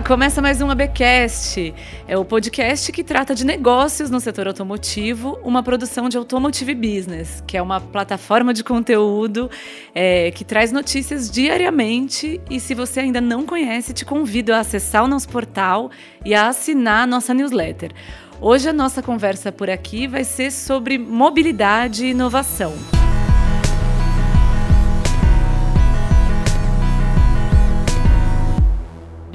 Começa 0.00 0.40
mais 0.40 0.62
um 0.62 0.70
ABcast. 0.70 1.74
É 2.08 2.16
o 2.16 2.24
podcast 2.24 2.90
que 2.90 3.04
trata 3.04 3.34
de 3.34 3.44
negócios 3.44 4.08
no 4.08 4.20
setor 4.20 4.46
automotivo, 4.46 5.38
uma 5.44 5.62
produção 5.62 6.08
de 6.08 6.16
Automotive 6.16 6.74
Business, 6.74 7.44
que 7.46 7.58
é 7.58 7.62
uma 7.62 7.78
plataforma 7.78 8.54
de 8.54 8.64
conteúdo 8.64 9.50
é, 9.94 10.30
que 10.30 10.46
traz 10.46 10.72
notícias 10.72 11.30
diariamente. 11.30 12.40
E 12.48 12.58
se 12.58 12.74
você 12.74 13.00
ainda 13.00 13.20
não 13.20 13.44
conhece, 13.44 13.92
te 13.92 14.04
convido 14.04 14.54
a 14.54 14.60
acessar 14.60 15.04
o 15.04 15.08
nosso 15.08 15.28
portal 15.28 15.90
e 16.24 16.34
a 16.34 16.48
assinar 16.48 17.02
a 17.02 17.06
nossa 17.06 17.34
newsletter. 17.34 17.92
Hoje 18.40 18.70
a 18.70 18.72
nossa 18.72 19.02
conversa 19.02 19.52
por 19.52 19.68
aqui 19.68 20.06
vai 20.06 20.24
ser 20.24 20.50
sobre 20.50 20.96
mobilidade 20.96 22.06
e 22.06 22.10
inovação. 22.12 22.72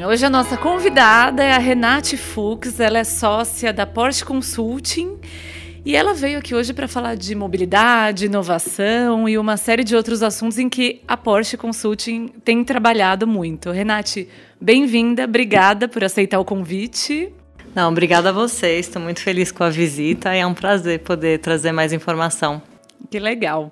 Hoje 0.05 0.25
a 0.25 0.29
nossa 0.29 0.55
convidada 0.55 1.43
é 1.43 1.53
a 1.53 1.57
Renate 1.57 2.15
Fux, 2.15 2.79
ela 2.79 2.99
é 2.99 3.03
sócia 3.03 3.73
da 3.73 3.83
Porsche 3.83 4.23
Consulting 4.23 5.17
e 5.83 5.95
ela 5.95 6.13
veio 6.13 6.37
aqui 6.37 6.53
hoje 6.53 6.71
para 6.71 6.87
falar 6.87 7.15
de 7.15 7.33
mobilidade, 7.33 8.27
inovação 8.27 9.27
e 9.27 9.39
uma 9.39 9.57
série 9.57 9.83
de 9.83 9.95
outros 9.95 10.21
assuntos 10.21 10.59
em 10.59 10.69
que 10.69 11.01
a 11.07 11.17
Porsche 11.17 11.57
Consulting 11.57 12.27
tem 12.45 12.63
trabalhado 12.63 13.25
muito. 13.25 13.71
Renate, 13.71 14.29
bem-vinda, 14.61 15.23
obrigada 15.23 15.87
por 15.87 16.03
aceitar 16.03 16.39
o 16.39 16.45
convite. 16.45 17.33
Não, 17.73 17.89
obrigada 17.89 18.29
a 18.29 18.31
vocês, 18.31 18.85
estou 18.85 19.01
muito 19.01 19.19
feliz 19.19 19.51
com 19.51 19.63
a 19.63 19.69
visita 19.69 20.33
e 20.35 20.39
é 20.39 20.45
um 20.45 20.53
prazer 20.53 20.99
poder 20.99 21.39
trazer 21.39 21.71
mais 21.71 21.91
informação. 21.91 22.61
Que 23.09 23.19
legal. 23.19 23.71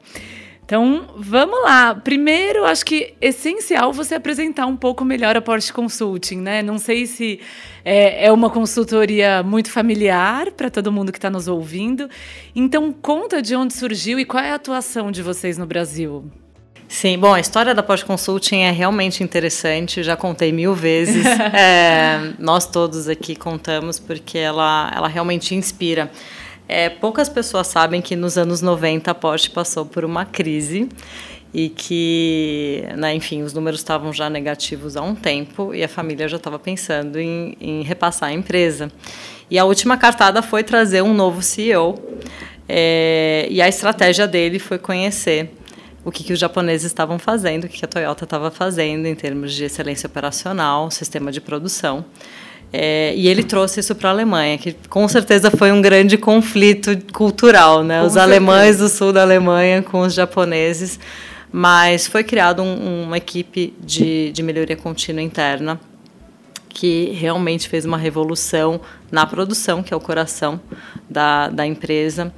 Então, 0.66 1.06
vamos 1.16 1.62
lá. 1.64 1.94
Primeiro, 1.94 2.66
acho 2.66 2.84
que 2.84 3.14
é 3.22 3.28
essencial 3.28 3.94
você 3.94 4.16
apresentar 4.16 4.66
um 4.66 4.76
pouco 4.76 5.06
melhor 5.06 5.38
a 5.38 5.42
Porsche 5.42 5.72
Consulting, 5.72 6.38
né? 6.38 6.64
Não 6.64 6.80
sei 6.80 7.06
se 7.06 7.40
é, 7.84 8.26
é 8.26 8.32
uma 8.32 8.50
consultoria 8.50 9.44
muito 9.44 9.70
familiar 9.70 10.52
para 10.52 10.72
todo 10.72 10.92
mundo 10.92 11.12
que 11.12 11.20
está 11.20 11.30
nos 11.30 11.48
ouvindo. 11.48 12.10
Então, 12.56 12.92
conta 12.92 13.44
de 13.44 13.56
onde 13.56 13.76
surgiu 13.76 14.20
e 14.20 14.26
qual 14.26 14.44
é 14.44 14.52
a 14.52 14.56
atuação 14.56 15.12
de 15.12 15.22
vocês 15.22 15.56
no 15.56 15.68
Brasil. 15.68 16.26
Sim, 16.88 17.20
bom, 17.20 17.34
a 17.34 17.40
história 17.40 17.76
da 17.76 17.84
Porsche 17.84 18.06
Consulting 18.06 18.62
é 18.62 18.72
realmente 18.72 19.24
interessante, 19.24 20.02
já 20.02 20.16
contei 20.16 20.52
mil 20.52 20.74
vezes. 20.74 21.26
é, 21.54 22.34
nós 22.40 22.66
todos 22.66 23.08
aqui 23.08 23.36
contamos 23.36 24.00
porque 24.00 24.40
ela, 24.40 24.92
ela 24.96 25.08
realmente 25.08 25.54
inspira. 25.54 26.10
É, 26.68 26.90
poucas 26.90 27.30
pessoas 27.30 27.68
sabem 27.68 28.02
que 28.02 28.16
nos 28.16 28.38
anos 28.38 28.62
90 28.62 29.12
a 29.12 29.14
Porsche 29.14 29.50
passou 29.50 29.86
por 29.86 30.04
uma 30.04 30.26
crise 30.26 30.90
e 31.54 31.70
que, 31.70 32.84
né, 32.98 33.14
enfim, 33.16 33.42
os 33.44 33.54
números 33.54 33.80
estavam 33.80 34.12
já 34.12 34.30
negativos 34.30 34.98
há 34.98 35.02
um 35.02 35.16
tempo 35.16 35.74
e 35.74 35.84
a 35.84 35.88
família 35.88 36.28
já 36.28 36.38
estava 36.38 36.60
pensando 36.60 37.18
em, 37.20 37.56
em, 37.62 37.82
repassar 37.82 38.30
a 38.30 38.34
empresa. 38.34 38.92
E 39.50 39.58
a 39.58 39.64
última 39.64 39.96
cartada 39.96 40.42
foi 40.42 40.64
trazer 40.64 41.02
um 41.02 41.14
novo 41.14 41.42
CEO 41.42 41.98
é, 42.68 43.48
e 43.50 43.62
a 43.62 43.70
estratégia 43.70 44.28
dele 44.28 44.60
foi 44.60 44.78
conhecer 44.78 45.56
o 46.04 46.12
que, 46.12 46.24
que 46.24 46.34
os 46.34 46.40
japoneses 46.40 46.88
estavam 46.88 47.18
fazendo, 47.18 47.64
o 47.64 47.70
que, 47.70 47.80
que 47.80 47.86
a 47.86 47.88
Toyota 47.88 48.26
estava 48.26 48.52
fazendo 48.52 49.06
em 49.06 49.16
termos 49.16 49.54
de 49.54 49.64
excelência 49.64 50.08
operacional, 50.08 50.92
sistema 50.92 51.32
de 51.32 51.40
produção. 51.40 52.06
É, 52.72 53.14
e 53.16 53.28
ele 53.28 53.44
trouxe 53.44 53.80
isso 53.80 53.96
para 53.96 54.10
a 54.10 54.12
Alemanha, 54.12 54.58
que 54.58 54.76
com 54.90 55.08
certeza 55.08 55.50
foi 55.50 55.72
um 55.72 55.82
grande 55.82 56.18
conflito 56.18 56.98
cultural, 57.14 57.84
né? 57.84 58.02
Com 58.02 58.08
os 58.08 58.14
certeza. 58.14 58.36
alemães 58.36 58.78
do 58.78 58.90
sul 58.90 59.14
da 59.14 59.22
Alemanha 59.22 59.82
com 59.82 60.02
os 60.02 60.14
japoneses. 60.14 61.00
Mas 61.52 62.06
foi 62.06 62.24
criada 62.24 62.62
um, 62.62 63.04
uma 63.04 63.18
equipe 63.18 63.74
de, 63.80 64.32
de 64.32 64.44
melhoria 64.44 64.76
contínua 64.76 65.22
interna 65.22 65.80
que 66.68 67.12
realmente 67.14 67.70
fez 67.70 67.86
uma 67.86 67.98
revolução 67.98 68.82
na 69.10 69.26
produção, 69.26 69.82
que 69.82 69.94
é 69.94 69.98
o 69.98 70.02
coração 70.02 70.60
da, 71.10 71.48
da 71.48 71.66
empresa. 71.66 72.34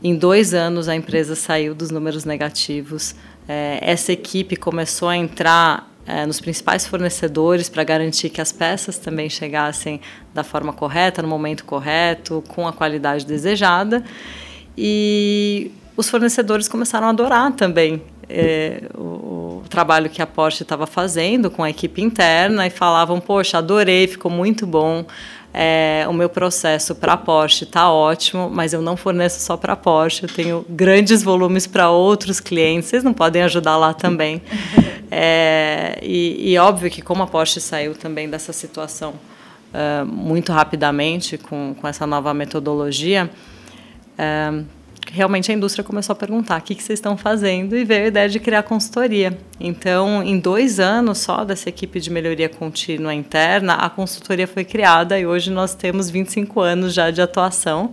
Em 0.00 0.14
dois 0.14 0.54
anos, 0.54 0.88
a 0.88 0.94
empresa 0.94 1.34
saiu 1.34 1.74
dos 1.74 1.90
números 1.90 2.24
negativos. 2.24 3.16
É, 3.48 3.80
essa 3.82 4.12
equipe 4.12 4.54
começou 4.54 5.08
a 5.08 5.16
entrar 5.16 5.89
é, 6.06 6.26
nos 6.26 6.40
principais 6.40 6.86
fornecedores 6.86 7.68
para 7.68 7.84
garantir 7.84 8.30
que 8.30 8.40
as 8.40 8.52
peças 8.52 8.98
também 8.98 9.28
chegassem 9.28 10.00
da 10.34 10.42
forma 10.42 10.72
correta, 10.72 11.22
no 11.22 11.28
momento 11.28 11.64
correto, 11.64 12.42
com 12.48 12.66
a 12.66 12.72
qualidade 12.72 13.26
desejada. 13.26 14.02
E 14.76 15.70
os 15.96 16.08
fornecedores 16.08 16.68
começaram 16.68 17.06
a 17.06 17.10
adorar 17.10 17.52
também 17.52 18.02
é, 18.30 18.82
o, 18.94 19.62
o, 19.62 19.62
trabalho 19.68 20.08
que 20.08 20.22
a 20.22 20.26
Porsche 20.26 20.62
estava 20.62 20.86
fazendo 20.86 21.50
com 21.50 21.64
a 21.64 21.70
equipe 21.70 22.00
interna 22.00 22.66
e 22.66 22.70
falavam: 22.70 23.20
Poxa, 23.20 23.58
adorei, 23.58 24.06
ficou 24.06 24.30
muito 24.30 24.66
bom. 24.66 25.04
É, 25.52 26.06
o 26.08 26.12
meu 26.12 26.28
processo 26.28 26.94
para 26.94 27.14
a 27.14 27.16
Porsche 27.16 27.64
está 27.64 27.90
ótimo, 27.90 28.48
mas 28.48 28.72
eu 28.72 28.80
não 28.80 28.96
forneço 28.96 29.40
só 29.40 29.56
para 29.56 29.72
a 29.72 29.76
Porsche, 29.76 30.22
eu 30.22 30.28
tenho 30.28 30.64
grandes 30.68 31.24
volumes 31.24 31.66
para 31.66 31.90
outros 31.90 32.38
clientes, 32.38 32.88
vocês 32.88 33.02
não 33.02 33.12
podem 33.12 33.42
ajudar 33.42 33.76
lá 33.76 33.92
também. 33.92 34.40
É, 35.10 35.98
e, 36.02 36.52
e, 36.52 36.58
óbvio 36.58 36.90
que 36.90 37.02
como 37.02 37.22
a 37.22 37.26
Porsche 37.26 37.60
saiu 37.60 37.94
também 37.94 38.30
dessa 38.30 38.52
situação 38.52 39.14
uh, 39.74 40.06
muito 40.06 40.52
rapidamente 40.52 41.36
com, 41.36 41.74
com 41.80 41.88
essa 41.88 42.06
nova 42.06 42.32
metodologia, 42.32 43.28
uh, 44.14 44.64
realmente 45.10 45.50
a 45.50 45.54
indústria 45.54 45.82
começou 45.82 46.12
a 46.12 46.16
perguntar 46.16 46.60
o 46.60 46.62
que, 46.62 46.76
que 46.76 46.82
vocês 46.82 46.98
estão 46.98 47.16
fazendo 47.16 47.76
e 47.76 47.84
veio 47.84 48.04
a 48.04 48.06
ideia 48.06 48.28
de 48.28 48.38
criar 48.38 48.62
consultoria. 48.62 49.36
Então, 49.58 50.22
em 50.22 50.38
dois 50.38 50.78
anos 50.78 51.18
só 51.18 51.44
dessa 51.44 51.68
equipe 51.68 51.98
de 52.00 52.08
melhoria 52.08 52.48
contínua 52.48 53.12
interna, 53.12 53.74
a 53.74 53.90
consultoria 53.90 54.46
foi 54.46 54.64
criada 54.64 55.18
e 55.18 55.26
hoje 55.26 55.50
nós 55.50 55.74
temos 55.74 56.08
25 56.08 56.60
anos 56.60 56.94
já 56.94 57.10
de 57.10 57.20
atuação 57.20 57.90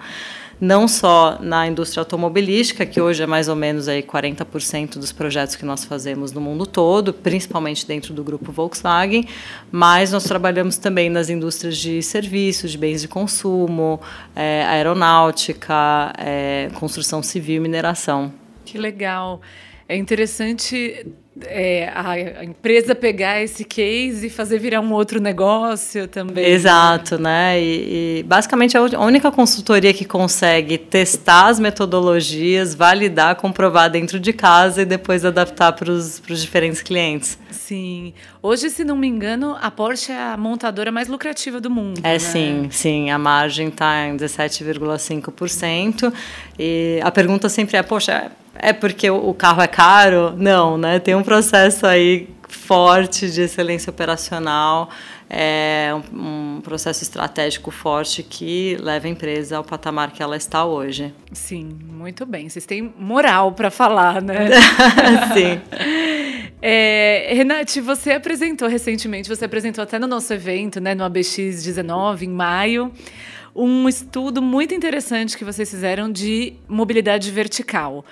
não 0.60 0.88
só 0.88 1.38
na 1.40 1.68
indústria 1.68 2.02
automobilística, 2.02 2.86
que 2.86 3.00
hoje 3.00 3.24
é 3.24 3.28
mais 3.28 3.48
ou 3.48 3.56
menos 3.56 3.88
aí 3.88 4.02
40% 4.02 4.98
dos 4.98 5.12
projetos 5.12 5.56
que 5.56 5.64
nós 5.64 5.86
fazemos 5.86 6.32
no 6.32 6.42
mundo 6.42 6.66
todo, 6.66 7.14
principalmente 7.14 7.86
dentro 7.86 8.14
do 8.14 8.24
grupo 8.24 8.52
Volkswagen, 8.52 9.28
mas 9.72 10.12
nós 10.12 10.24
trabalhamos 10.24 10.78
também 10.78 11.10
nas 11.10 11.30
indústrias 11.30 11.78
de 11.78 12.02
serviços, 12.02 12.72
de 12.72 12.78
bens 12.78 13.02
de 13.02 13.08
consumo, 13.08 14.00
é, 14.36 14.64
aeronáutica, 14.66 16.14
é, 16.18 16.70
construção 16.74 17.22
civil 17.22 17.58
e 17.58 17.60
mineração. 17.60 18.34
Que 18.66 18.78
legal. 18.78 19.42
É 19.90 19.96
interessante 19.96 21.06
é, 21.46 21.92
a, 21.94 22.44
empresa 22.44 22.96
pegar 22.96 23.42
esse 23.42 23.64
case 23.64 24.28
e 24.28 24.30
fazer 24.30 24.58
virar 24.58 24.82
um 24.82 24.92
outro 24.94 25.20
negócio 25.20 26.08
também. 26.08 26.46
Exato, 26.46 27.18
né? 27.18 27.62
E, 27.62 28.20
e, 28.20 28.24
basicamente 28.24 28.76
é 28.76 28.80
a 28.80 29.02
única 29.02 29.32
consultoria 29.32 29.94
que 29.94 30.06
consegue 30.06 30.78
testar 30.78 31.48
as 31.48 31.60
metodologias, 31.60 32.74
validar, 32.74 33.36
comprovar 33.36 33.90
dentro 33.90 34.20
de 34.20 34.34
casa 34.34 34.82
e 34.82 34.86
depois 34.86 35.26
adaptar 35.26 35.74
para 35.74 35.92
os 35.92 36.22
diferentes 36.28 36.82
clientes. 36.82 37.38
Sim. 37.52 38.14
Hoje, 38.42 38.70
se 38.70 38.84
não 38.84 38.96
me 38.96 39.08
engano, 39.08 39.58
a 39.62 39.70
Porsche 39.70 40.12
é 40.12 40.20
a 40.20 40.38
montadora 40.38 40.92
mais 40.92 41.08
lucrativa 41.08 41.60
do 41.60 41.70
mundo. 41.70 42.00
É 42.04 42.14
né? 42.14 42.20
sim, 42.20 42.68
sim. 42.72 43.10
A 43.10 43.18
margem 43.18 43.68
está 43.68 44.08
em 44.08 44.16
17,5%. 44.18 46.14
E 46.58 47.00
a 47.04 47.12
pergunta 47.12 47.50
sempre 47.50 47.78
é, 47.78 47.84
poxa, 47.84 48.32
é 48.60 48.74
porque 48.74 49.10
o 49.10 49.34
carro 49.34 49.62
é 49.62 49.68
caro? 49.68 50.34
Não, 50.38 50.78
né? 50.78 51.00
Tem 51.00 51.16
um 51.16 51.24
processo 51.24 51.86
aí 51.86 52.30
forte 52.48 53.30
de 53.30 53.42
excelência 53.42 53.90
operacional, 53.90 54.90
é 55.30 55.92
um 56.14 56.62
processo 56.62 57.04
estratégico 57.04 57.72
forte 57.72 58.24
que 58.24 58.78
leva 58.80 59.08
a 59.08 59.10
empresa 59.10 59.58
ao 59.58 59.64
patamar 59.64 60.12
que 60.12 60.24
ela 60.24 60.38
está 60.38 60.66
hoje. 60.66 61.14
Sim, 61.34 61.78
muito 61.90 62.26
bem. 62.26 62.48
Vocês 62.48 62.66
têm 62.66 62.94
moral 62.98 63.52
para 63.52 63.70
falar, 63.70 64.22
né? 64.22 64.50
Sim. 65.34 65.62
É, 66.62 67.34
Renate, 67.34 67.82
você 67.82 68.14
apresentou 68.14 68.68
recentemente, 68.68 69.30
você 69.30 69.46
apresentou 69.46 69.84
até 69.84 70.00
no 70.00 70.08
nosso 70.08 70.34
evento, 70.34 70.80
né, 70.80 70.96
no 70.96 71.04
ABX19, 71.04 72.24
em 72.24 72.30
maio, 72.30 72.92
um 73.56 73.88
estudo 73.88 74.42
muito 74.42 74.74
interessante 74.74 75.38
que 75.38 75.46
vocês 75.46 75.70
fizeram 75.70 76.12
de 76.12 76.54
mobilidade 76.68 77.32
vertical 77.32 78.04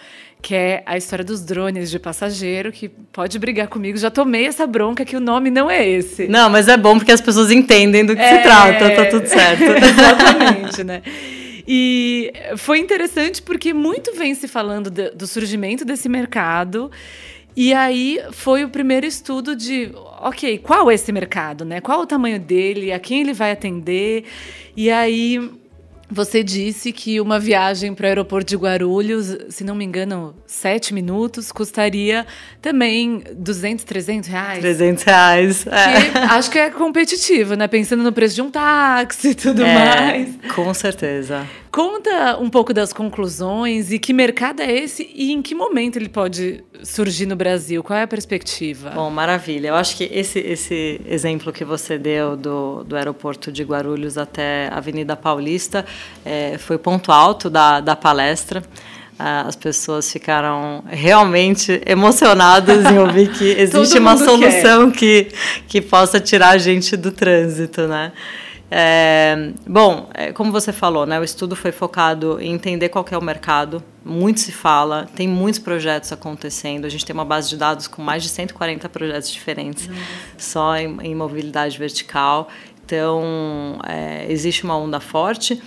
que 0.42 0.54
é 0.54 0.84
a 0.86 0.96
história 0.96 1.26
dos 1.26 1.42
drones 1.42 1.90
de 1.90 1.98
passageiro, 1.98 2.72
que 2.72 2.88
pode 2.88 3.40
brigar 3.40 3.68
comigo. 3.68 3.98
Já 3.98 4.12
tomei 4.12 4.46
essa 4.46 4.68
bronca 4.68 5.04
que 5.04 5.16
o 5.16 5.20
nome 5.20 5.50
não 5.50 5.70
é 5.70 5.88
esse. 5.88 6.28
Não, 6.28 6.50
mas 6.50 6.68
é 6.68 6.78
bom 6.78 6.98
porque 6.98 7.12
as 7.12 7.22
pessoas 7.22 7.50
entendem 7.52 8.06
do 8.06 8.16
que 8.16 8.22
é... 8.22 8.38
se 8.38 8.44
trata, 8.44 8.90
tá 8.92 9.06
tudo 9.06 9.28
certo. 9.28 9.64
Exatamente, 9.84 10.84
né? 10.84 11.02
E 11.68 12.32
foi 12.58 12.78
interessante 12.78 13.42
porque 13.42 13.74
muito 13.74 14.14
vem 14.14 14.36
se 14.36 14.48
falando 14.48 14.92
de, 14.92 15.10
do 15.12 15.26
surgimento 15.26 15.84
desse 15.84 16.08
mercado. 16.08 16.92
E 17.56 17.74
aí 17.74 18.20
foi 18.32 18.66
o 18.66 18.70
primeiro 18.70 19.06
estudo 19.06 19.56
de, 19.56 19.92
ok, 20.20 20.58
qual 20.60 20.92
é 20.92 20.94
esse 20.94 21.12
mercado, 21.12 21.64
né? 21.64 21.80
Qual 21.80 22.02
o 22.02 22.06
tamanho 22.06 22.40
dele, 22.40 22.92
a 22.92 23.00
quem 23.00 23.22
ele 23.22 23.34
vai 23.34 23.52
atender? 23.52 24.26
E 24.76 24.92
aí 24.92 25.50
você 26.10 26.44
disse 26.44 26.92
que 26.92 27.20
uma 27.20 27.40
viagem 27.40 27.94
para 27.94 28.06
o 28.06 28.08
aeroporto 28.08 28.50
de 28.50 28.56
Guarulhos, 28.56 29.38
se 29.50 29.64
não 29.64 29.76
me 29.76 29.84
engano, 29.84 30.36
sete 30.46 30.94
minutos, 30.94 31.52
custaria 31.52 32.26
também 32.62 33.24
200, 33.36 33.84
300 33.84 34.30
reais. 34.30 34.60
300 34.60 35.04
reais. 35.04 35.68
É. 35.68 36.18
acho 36.32 36.52
que 36.52 36.60
é 36.60 36.70
competitivo, 36.70 37.56
né? 37.56 37.68
Pensando 37.68 38.04
no 38.04 38.12
preço 38.12 38.36
de 38.36 38.42
um 38.42 38.52
táxi 38.52 39.30
e 39.30 39.36
tudo 39.36 39.64
é, 39.64 39.74
mais. 39.74 40.30
Com 40.54 40.74
certeza. 40.74 41.46
Conta 41.76 42.38
um 42.40 42.50
pouco 42.50 42.74
das 42.74 42.94
conclusões 42.94 43.92
e 43.92 44.00
que 44.00 44.14
mercado 44.14 44.62
é 44.62 44.72
esse 44.72 45.12
e 45.14 45.34
em 45.34 45.42
que 45.42 45.54
momento 45.54 45.98
ele 45.98 46.08
pode 46.08 46.64
surgir 46.82 47.26
no 47.26 47.36
Brasil? 47.36 47.84
Qual 47.84 48.00
é 48.00 48.04
a 48.04 48.08
perspectiva? 48.08 48.92
Bom, 48.92 49.10
maravilha. 49.10 49.68
Eu 49.68 49.76
acho 49.76 49.98
que 49.98 50.06
esse, 50.06 50.40
esse 50.40 51.02
exemplo 51.06 51.52
que 51.52 51.66
você 51.66 51.98
deu 51.98 52.38
do, 52.38 52.86
do 52.86 52.96
aeroporto 52.96 53.52
de 53.52 53.62
Guarulhos 53.64 54.18
até 54.18 54.70
a 54.72 54.78
Avenida 54.78 55.18
Paulista 55.18 55.86
é, 56.26 56.58
foi 56.58 56.78
ponto 56.78 57.12
alto 57.12 57.50
da, 57.50 57.80
da 57.80 57.96
palestra 57.96 58.64
as 59.18 59.56
pessoas 59.56 60.12
ficaram 60.12 60.84
realmente 60.88 61.82
emocionadas 61.86 62.86
em 62.86 62.98
ouvir 63.00 63.32
que 63.32 63.46
existe 63.58 63.98
uma 63.98 64.18
solução 64.18 64.92
que, 64.92 65.30
que 65.68 65.82
possa 65.82 66.20
tirar 66.20 66.50
a 66.50 66.58
gente 66.58 66.98
do 66.98 67.12
trânsito, 67.12 67.88
né? 67.88 68.12
É, 68.70 69.52
bom, 69.66 70.10
é, 70.14 70.34
como 70.34 70.52
você 70.52 70.74
falou, 70.74 71.06
né, 71.06 71.20
o 71.20 71.24
estudo 71.24 71.56
foi 71.56 71.72
focado 71.72 72.42
em 72.42 72.52
entender 72.52 72.90
qual 72.90 73.06
é 73.10 73.18
o 73.18 73.22
mercado. 73.22 73.82
Muito 74.04 74.42
se 74.42 74.52
fala, 74.52 75.08
tem 75.16 75.28
muitos 75.28 75.60
projetos 75.60 76.12
acontecendo. 76.12 76.84
A 76.84 76.90
gente 76.90 77.06
tem 77.06 77.14
uma 77.14 77.24
base 77.24 77.48
de 77.48 77.58
dados 77.58 77.88
com 77.88 78.02
mais 78.02 78.22
de 78.22 78.30
140 78.30 78.90
projetos 78.90 79.32
diferentes, 79.32 79.88
uhum. 79.88 79.96
só 80.38 80.76
em, 80.76 80.98
em, 81.02 81.16
mobilidade 81.16 81.78
vertical. 81.78 82.50
Então, 82.86 83.80
é, 83.88 84.26
existe 84.30 84.64
uma 84.64 84.78
onda 84.78 85.00
forte 85.00 85.62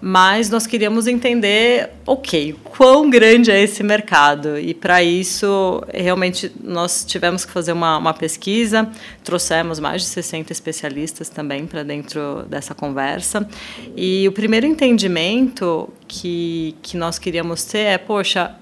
mas 0.00 0.48
nós 0.48 0.66
queríamos 0.66 1.06
entender, 1.06 1.90
ok, 2.06 2.56
quão 2.64 3.10
grande 3.10 3.50
é 3.50 3.60
esse 3.62 3.82
mercado. 3.82 4.58
E 4.58 4.72
para 4.72 5.02
isso, 5.02 5.82
realmente, 5.92 6.50
nós 6.62 7.04
tivemos 7.04 7.44
que 7.44 7.52
fazer 7.52 7.72
uma, 7.72 7.98
uma 7.98 8.14
pesquisa, 8.14 8.88
trouxemos 9.22 9.78
mais 9.78 10.02
de 10.02 10.08
60 10.08 10.52
especialistas 10.52 11.28
também 11.28 11.66
para 11.66 11.82
dentro 11.82 12.44
dessa 12.48 12.74
conversa. 12.74 13.46
E 13.94 14.26
o 14.26 14.32
primeiro 14.32 14.66
entendimento 14.66 15.88
que, 16.08 16.74
que 16.80 16.96
nós 16.96 17.18
queríamos 17.18 17.64
ter 17.64 17.80
é, 17.80 17.98
poxa, 17.98 18.54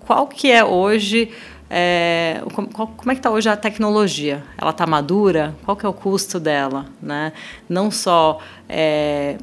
qual 0.00 0.28
que 0.28 0.50
é 0.50 0.64
hoje 0.64 1.30
é, 1.68 2.42
como, 2.52 3.10
é 3.10 3.14
que 3.14 3.18
está 3.18 3.30
hoje 3.30 3.48
a 3.48 3.56
tecnologia? 3.56 4.44
Ela 4.56 4.70
está 4.70 4.86
madura? 4.86 5.54
Qual 5.64 5.76
que 5.76 5.84
é 5.84 5.88
o 5.88 5.92
custo 5.92 6.38
dela? 6.38 6.86
Né? 7.02 7.32
Não 7.68 7.90
só 7.90 8.38
é, 8.68 9.36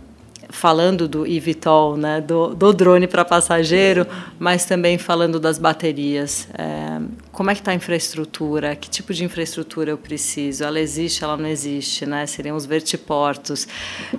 falando 0.54 1.08
do 1.08 1.26
eVTOL, 1.26 1.98
né, 1.98 2.22
do, 2.22 2.54
do 2.54 2.72
drone 2.72 3.08
para 3.08 3.26
passageiro, 3.26 4.06
mas 4.38 4.66
também 4.66 5.00
falando 5.00 5.40
das 5.40 5.58
baterias. 5.58 6.48
É, 6.54 7.02
como 7.32 7.50
é 7.50 7.56
que 7.56 7.62
está 7.62 7.72
a 7.72 7.74
infraestrutura? 7.74 8.76
Que 8.76 8.88
tipo 8.88 9.14
de 9.16 9.26
infraestrutura 9.26 9.90
eu 9.90 9.98
preciso? 9.98 10.64
Ela 10.64 10.80
existe, 10.80 11.24
ela 11.24 11.36
não 11.36 11.48
existe? 11.48 12.06
Né? 12.06 12.28
Seriam 12.28 12.56
os 12.56 12.68
vertiportos. 12.68 13.68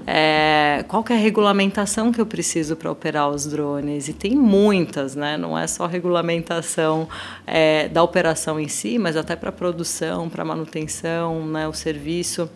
É, 0.05 0.85
qual 0.89 1.05
é 1.09 1.15
a 1.15 1.17
regulamentação 1.17 2.11
que 2.11 2.21
eu 2.21 2.27
preciso 2.27 2.75
para 2.75 2.91
operar 2.91 3.31
os 3.31 3.47
drones? 3.47 4.09
E 4.09 4.13
tem 4.13 4.35
muitas, 4.35 5.15
né? 5.15 5.37
não 5.37 5.57
é 5.57 5.69
só 5.69 5.87
regulamentação 5.87 7.09
é, 7.47 7.89
da 7.89 8.03
operação 8.03 8.59
em 8.59 8.67
si, 8.67 8.99
mas 8.99 9.17
até 9.17 9.37
para 9.37 9.53
produção, 9.53 10.29
para 10.29 10.45
manutenção, 10.45 11.47
né, 11.47 11.69
o 11.69 11.73
serviço. 11.73 12.51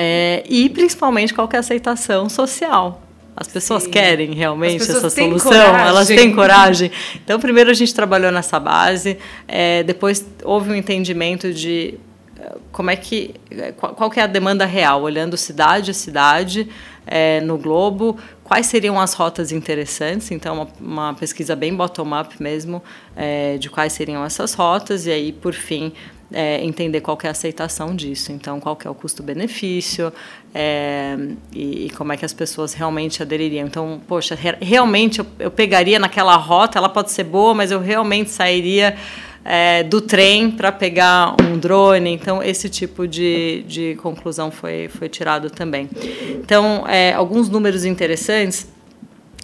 É, 0.00 0.44
e 0.48 0.68
principalmente 0.68 1.34
qual 1.34 1.48
é 1.52 1.56
a 1.56 1.58
aceitação 1.58 2.28
social. 2.28 3.02
As 3.36 3.48
pessoas 3.48 3.82
Sim. 3.82 3.90
querem 3.90 4.32
realmente 4.32 4.80
essa 4.82 5.10
solução, 5.10 5.50
coragem. 5.50 5.88
elas 5.88 6.06
têm 6.06 6.32
coragem. 6.32 6.92
Então, 7.16 7.40
primeiro 7.40 7.68
a 7.68 7.74
gente 7.74 7.92
trabalhou 7.92 8.30
nessa 8.30 8.60
base, 8.60 9.18
é, 9.48 9.82
depois 9.82 10.24
houve 10.44 10.70
um 10.70 10.74
entendimento 10.76 11.52
de 11.52 11.98
é, 12.38 12.56
como 12.70 12.90
é 12.90 12.96
que 12.96 13.34
qual, 13.76 13.92
qual 13.94 14.08
que 14.08 14.20
é 14.20 14.22
a 14.22 14.28
demanda 14.28 14.64
real, 14.64 15.02
olhando 15.02 15.36
cidade 15.36 15.90
a 15.90 15.94
cidade 15.94 16.68
é, 17.04 17.40
no 17.40 17.58
globo, 17.58 18.16
quais 18.44 18.66
seriam 18.66 19.00
as 19.00 19.14
rotas 19.14 19.50
interessantes. 19.50 20.30
Então, 20.30 20.54
uma, 20.54 20.68
uma 20.80 21.14
pesquisa 21.14 21.56
bem 21.56 21.74
bottom-up 21.74 22.40
mesmo 22.40 22.80
é, 23.16 23.56
de 23.58 23.68
quais 23.68 23.94
seriam 23.94 24.24
essas 24.24 24.54
rotas 24.54 25.06
e 25.06 25.10
aí, 25.10 25.32
por 25.32 25.54
fim, 25.54 25.92
é, 26.32 26.62
entender 26.64 27.00
qual 27.00 27.18
é 27.22 27.28
a 27.28 27.30
aceitação 27.30 27.94
disso. 27.94 28.32
Então, 28.32 28.60
qual 28.60 28.78
é 28.84 28.90
o 28.90 28.94
custo-benefício 28.94 30.12
é, 30.54 31.16
e, 31.52 31.86
e, 31.86 31.90
como 31.90 32.12
é 32.12 32.16
que 32.16 32.24
as 32.24 32.32
pessoas 32.32 32.74
realmente 32.74 33.22
adeririam. 33.22 33.66
Então, 33.66 34.00
poxa, 34.06 34.34
re 34.34 34.56
realmente 34.60 35.20
eu, 35.20 35.26
eu, 35.38 35.50
pegaria 35.50 35.98
naquela 35.98 36.36
rota, 36.36 36.78
ela 36.78 36.88
pode 36.88 37.10
ser 37.10 37.24
boa, 37.24 37.54
mas 37.54 37.70
eu 37.70 37.80
realmente 37.80 38.30
sairia 38.30 38.96
é, 39.44 39.82
do 39.82 40.00
trem 40.00 40.50
para 40.50 40.70
pegar 40.70 41.34
um 41.42 41.58
drone. 41.58 42.10
Então, 42.10 42.42
esse 42.42 42.68
tipo 42.68 43.06
de, 43.08 43.64
de 43.66 43.94
conclusão 43.96 44.50
foi, 44.50 44.88
foi 44.88 45.08
tirado 45.08 45.50
também. 45.50 45.88
Então, 46.30 46.84
é, 46.86 47.12
alguns 47.12 47.48
números 47.48 47.84
interessantes. 47.84 48.68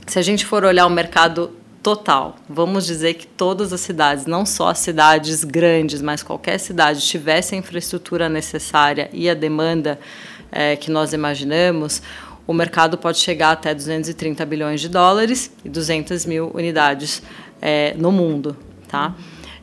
Se 0.07 0.19
a 0.19 0.23
gente 0.23 0.45
for 0.45 0.65
olhar 0.65 0.87
o 0.87 0.91
mercado 0.91 1.51
total. 1.85 2.37
Vamos 2.49 2.87
dizer 2.87 3.13
que 3.13 3.27
todas 3.27 3.71
as 3.71 3.81
cidades, 3.83 4.25
não 4.25 4.47
só 4.47 4.71
as 4.71 4.79
cidades 4.79 5.45
grandes, 5.45 6.01
mas 6.01 6.23
qualquer 6.23 6.59
cidade 6.59 7.03
tivesse 7.03 7.55
a 7.55 7.59
infraestrutura 7.59 8.27
necessária 8.27 9.11
e 9.13 9.29
a 9.29 9.35
demanda 9.35 10.01
é, 10.51 10.77
que 10.77 10.91
nós 10.91 11.13
imaginamos, 11.13 12.01
o 12.47 12.55
mercado 12.55 12.97
pode 12.97 13.19
chegar 13.19 13.53
até 13.53 13.75
230 13.75 14.47
bilhões 14.47 14.81
de 14.81 14.89
dólares 14.89 15.53
e 15.63 15.69
200 15.69 16.25
mil 16.25 16.51
unidades 16.55 17.23
é, 17.61 17.93
no 17.99 18.11
mundo, 18.11 18.57
tá? 18.89 19.15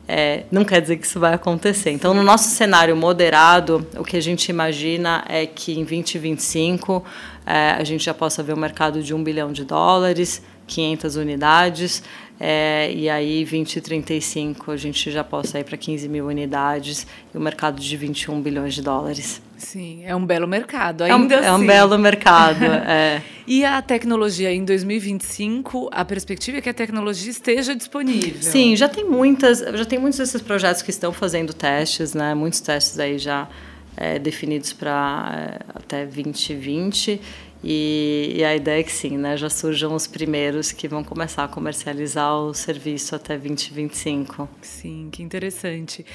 É, 0.08 0.44
não 0.52 0.64
quer 0.64 0.80
dizer 0.80 0.98
que 0.98 1.08
isso 1.08 1.20
vai 1.20 1.34
acontecer. 1.34 1.90
Então, 1.90 2.14
no 2.14 2.22
nosso 2.22 2.50
cenário 2.50 2.96
moderado, 2.96 3.88
o 3.98 4.04
que 4.04 4.18
a 4.18 4.22
gente 4.22 4.50
imagina 4.50 5.24
é 5.28 5.48
que 5.48 5.72
em 5.72 5.86
2025 5.86 7.04
é, 7.46 7.72
a 7.72 7.84
gente 7.84 8.04
já 8.04 8.14
possa 8.14 8.44
ver 8.44 8.54
um 8.54 8.60
mercado 8.60 9.02
de 9.02 9.14
um 9.14 9.24
bilhão 9.24 9.52
de 9.52 9.64
dólares, 9.64 10.44
500 10.72 11.16
unidades, 11.18 12.04
é, 12.40 12.92
e 12.92 13.10
aí 13.10 13.46
2035 13.46 14.72
a 14.72 14.78
gente 14.78 15.12
já 15.12 15.24
possa 15.24 15.60
ir 15.60 15.64
para 15.64 15.78
15 15.78 16.10
mil 16.10 16.26
unidades 16.26 17.06
e 17.34 17.38
o 17.38 17.42
mercado 17.42 17.80
de 17.80 17.98
21 17.98 18.42
bilhões 18.42 18.74
de 18.74 18.82
dólares. 18.82 19.42
Sim, 19.58 20.02
é 20.04 20.16
um 20.16 20.26
belo 20.26 20.48
mercado, 20.48 21.04
ainda 21.04 21.36
é 21.36 21.38
um, 21.38 21.40
assim. 21.40 21.48
É 21.48 21.52
um 21.52 21.68
belo 21.68 22.00
mercado, 22.00 22.66
é. 22.88 23.22
E 23.46 23.64
a 23.64 23.80
tecnologia 23.82 24.52
em 24.52 24.66
2025, 24.66 25.90
a 25.92 26.04
perspectiva 26.04 26.58
é 26.58 26.62
que 26.62 26.70
a 26.70 26.74
tecnologia 26.74 27.30
esteja 27.30 27.76
disponível. 27.76 28.42
Sim, 28.42 28.76
já 28.76 28.90
tem 28.90 29.04
muitas, 29.04 29.60
já 29.60 29.86
tem 29.86 30.00
muitos 30.00 30.18
desses 30.18 30.42
projetos 30.42 30.82
que 30.82 30.90
estão 30.90 31.12
fazendo 31.12 31.54
testes, 31.54 32.16
né? 32.16 32.34
Muitos 32.34 32.60
testes 32.60 32.98
aí 32.98 33.20
já 33.20 33.48
é, 33.96 34.18
definidos 34.18 34.74
para 34.74 35.32
é, 35.36 35.60
até 35.76 36.06
2020 36.06 37.22
e, 37.64 38.34
e, 38.38 38.44
a 38.44 38.56
ideia 38.56 38.80
é 38.80 38.84
que 38.84 38.92
sim, 38.92 39.18
né, 39.18 39.38
já 39.38 39.50
surjam 39.50 39.94
os 39.94 40.08
primeiros 40.08 40.72
que 40.72 40.88
vão 40.88 41.04
começar 41.04 41.44
a 41.44 41.48
comercializar 41.48 42.36
o 42.36 42.54
serviço 42.54 43.16
até 43.16 43.38
2025. 43.38 44.50
Sim, 44.62 45.10
que 45.12 45.22
interessante. 45.22 46.06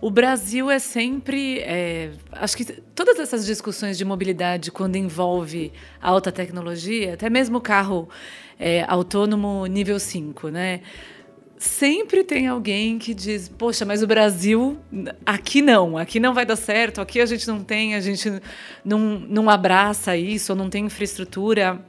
O 0.00 0.10
Brasil 0.10 0.70
é 0.70 0.78
sempre. 0.78 1.60
É, 1.60 2.10
acho 2.32 2.56
que 2.56 2.64
todas 2.64 3.18
essas 3.18 3.46
discussões 3.46 3.98
de 3.98 4.04
mobilidade, 4.04 4.70
quando 4.70 4.96
envolve 4.96 5.72
alta 6.00 6.30
tecnologia, 6.32 7.14
até 7.14 7.30
mesmo 7.30 7.60
carro 7.60 8.08
é, 8.58 8.84
autônomo 8.88 9.66
nível 9.66 9.98
5, 9.98 10.48
né? 10.48 10.80
Sempre 11.62 12.24
tem 12.24 12.48
alguém 12.48 12.98
que 12.98 13.14
diz: 13.14 13.48
Poxa, 13.48 13.84
mas 13.84 14.02
o 14.02 14.06
Brasil, 14.06 14.78
aqui 15.24 15.62
não, 15.62 15.96
aqui 15.96 16.18
não 16.18 16.34
vai 16.34 16.44
dar 16.44 16.56
certo, 16.56 17.00
aqui 17.00 17.20
a 17.20 17.26
gente 17.26 17.46
não 17.46 17.62
tem, 17.62 17.94
a 17.94 18.00
gente 18.00 18.42
não, 18.84 18.98
não 18.98 19.48
abraça 19.48 20.16
isso, 20.16 20.54
não 20.54 20.68
tem 20.68 20.86
infraestrutura. 20.86 21.80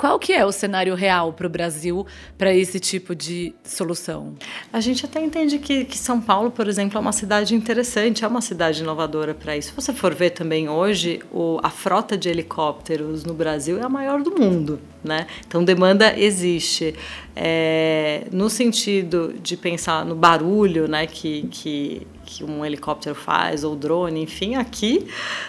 Qual 0.00 0.18
que 0.18 0.32
é 0.32 0.46
o 0.46 0.50
cenário 0.50 0.94
real 0.94 1.30
para 1.30 1.46
o 1.46 1.50
Brasil 1.50 2.06
para 2.38 2.54
esse 2.54 2.80
tipo 2.80 3.14
de 3.14 3.54
solução? 3.62 4.34
A 4.72 4.80
gente 4.80 5.04
até 5.04 5.20
entende 5.20 5.58
que, 5.58 5.84
que, 5.84 5.98
São 5.98 6.18
Paulo, 6.18 6.50
por 6.50 6.66
exemplo, 6.66 6.96
é 6.96 7.00
uma 7.02 7.12
cidade 7.12 7.54
interessante, 7.54 8.24
é 8.24 8.26
uma 8.26 8.40
cidade 8.40 8.80
inovadora 8.80 9.34
para 9.34 9.58
isso. 9.58 9.68
Se 9.68 9.74
você 9.74 9.92
for 9.92 10.14
ver 10.14 10.30
também 10.30 10.70
hoje, 10.70 11.20
o, 11.30 11.60
a 11.62 11.68
frota 11.68 12.16
de 12.16 12.30
helicópteros 12.30 13.24
no 13.24 13.34
Brasil 13.34 13.78
é 13.78 13.82
a 13.82 13.90
maior 13.90 14.22
do 14.22 14.30
mundo. 14.30 14.80
Né? 15.02 15.26
Então, 15.46 15.64
demanda 15.64 16.18
existe. 16.18 16.94
É, 17.34 18.24
no 18.30 18.50
sentido 18.50 19.34
de 19.42 19.56
pensar 19.56 20.04
no 20.04 20.14
barulho 20.14 20.86
né, 20.86 21.06
que, 21.06 21.48
que 21.50 22.06
que 22.30 22.44
um 22.44 22.64
helicóptero 22.64 23.14
faz, 23.14 23.64
ou 23.64 23.74
drone, 23.74 24.22
enfim, 24.22 24.54
aqui 24.54 25.08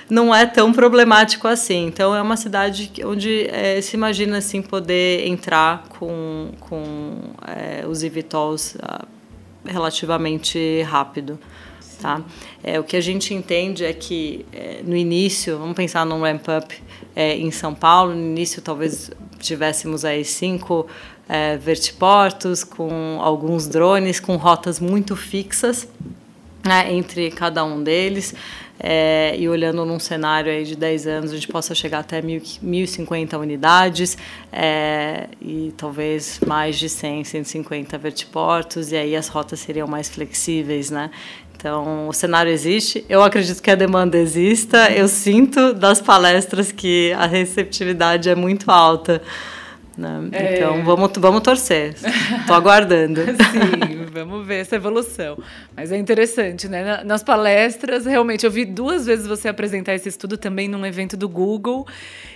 não 0.10 0.34
é 0.34 0.48
tão 0.48 0.74
problemático 0.74 1.48
assim. 1.48 1.86
Então, 1.86 2.16
é 2.16 2.22
uma 2.22 2.36
cidade 2.36 2.92
onde 3.06 3.48
é, 3.50 3.80
se 3.82 3.96
imagina 3.96 4.40
assim, 4.40 4.64
poder 4.64 5.28
entrar 5.28 5.84
com, 5.90 6.50
com 6.60 7.14
é, 7.48 7.86
os 7.86 8.04
eVTOLs 8.04 8.76
uh, 8.76 9.08
relativamente 9.64 10.82
rápido. 10.82 11.40
Tá? 12.02 12.20
É, 12.64 12.80
o 12.80 12.84
que 12.84 12.98
a 12.98 13.02
gente 13.02 13.32
entende 13.32 13.86
é 13.86 13.94
que 13.94 14.44
é, 14.52 14.82
no 14.84 14.96
início, 14.96 15.58
vamos 15.60 15.76
pensar 15.76 16.04
num 16.04 16.22
ramp-up 16.22 16.76
é, 17.16 17.38
em 17.38 17.52
São 17.52 17.76
Paulo, 17.76 18.16
no 18.16 18.22
início 18.22 18.60
talvez 18.60 19.12
tivéssemos 19.38 20.04
aí 20.04 20.26
cinco 20.26 20.88
é, 21.30 21.58
vertiportos 21.58 22.64
com 22.64 23.20
alguns 23.22 23.68
drones 23.68 24.20
com 24.20 24.36
rotas 24.36 24.80
muito 24.80 25.16
fixas 25.16 25.88
né, 26.66 26.94
entre 26.94 27.30
cada 27.32 27.64
um 27.64 27.84
deles. 27.84 28.34
É, 28.84 29.36
e 29.38 29.48
olhando 29.48 29.86
num 29.86 30.00
cenário 30.00 30.52
aí 30.52 30.64
de 30.64 30.76
10 30.76 31.06
anos, 31.06 31.32
a 31.32 31.36
gente 31.36 31.48
possa 31.48 31.76
chegar 31.76 32.00
até 32.00 32.20
1.050 32.20 33.40
unidades 33.40 34.18
é, 34.52 35.28
e 35.40 35.72
talvez 35.78 36.40
mais 36.48 36.80
de 36.80 36.90
100, 36.90 37.26
150 37.26 37.96
vertiportos, 38.00 38.92
e 38.92 38.98
aí 38.98 39.16
as 39.16 39.28
rotas 39.28 39.60
seriam 39.60 39.88
mais 39.88 40.10
flexíveis, 40.10 40.90
né? 40.90 41.12
Então, 41.62 42.08
o 42.08 42.14
cenário 42.14 42.52
existe, 42.52 43.06
eu 43.08 43.22
acredito 43.22 43.62
que 43.62 43.70
a 43.70 43.76
demanda 43.76 44.18
exista, 44.18 44.92
eu 44.92 45.08
sinto 45.08 45.74
das 45.74 46.02
palestras 46.02 46.72
que 46.72 47.14
a 47.14 47.28
receptividade 47.28 48.32
é 48.32 48.34
muito 48.34 48.72
alta. 48.72 49.22
Né? 49.96 50.30
É... 50.32 50.56
Então, 50.56 50.84
vamos, 50.84 51.12
vamos 51.18 51.42
torcer. 51.42 51.94
Estou 52.40 52.56
aguardando. 52.56 53.22
Sim, 53.30 54.06
vamos 54.12 54.44
ver 54.48 54.62
essa 54.62 54.76
evolução. 54.76 55.38
Mas 55.78 55.92
é 55.92 55.98
interessante, 55.98 56.68
né? 56.68 57.04
Nas 57.04 57.22
palestras, 57.22 58.08
realmente, 58.08 58.44
eu 58.44 58.50
vi 58.50 58.66
duas 58.66 59.06
vezes 59.06 59.28
você 59.28 59.48
apresentar 59.48 59.94
esse 59.94 60.10
estudo 60.10 60.38
também 60.38 60.68
num 60.68 60.84
evento 60.84 61.16
do 61.16 61.30
Google 61.30 61.86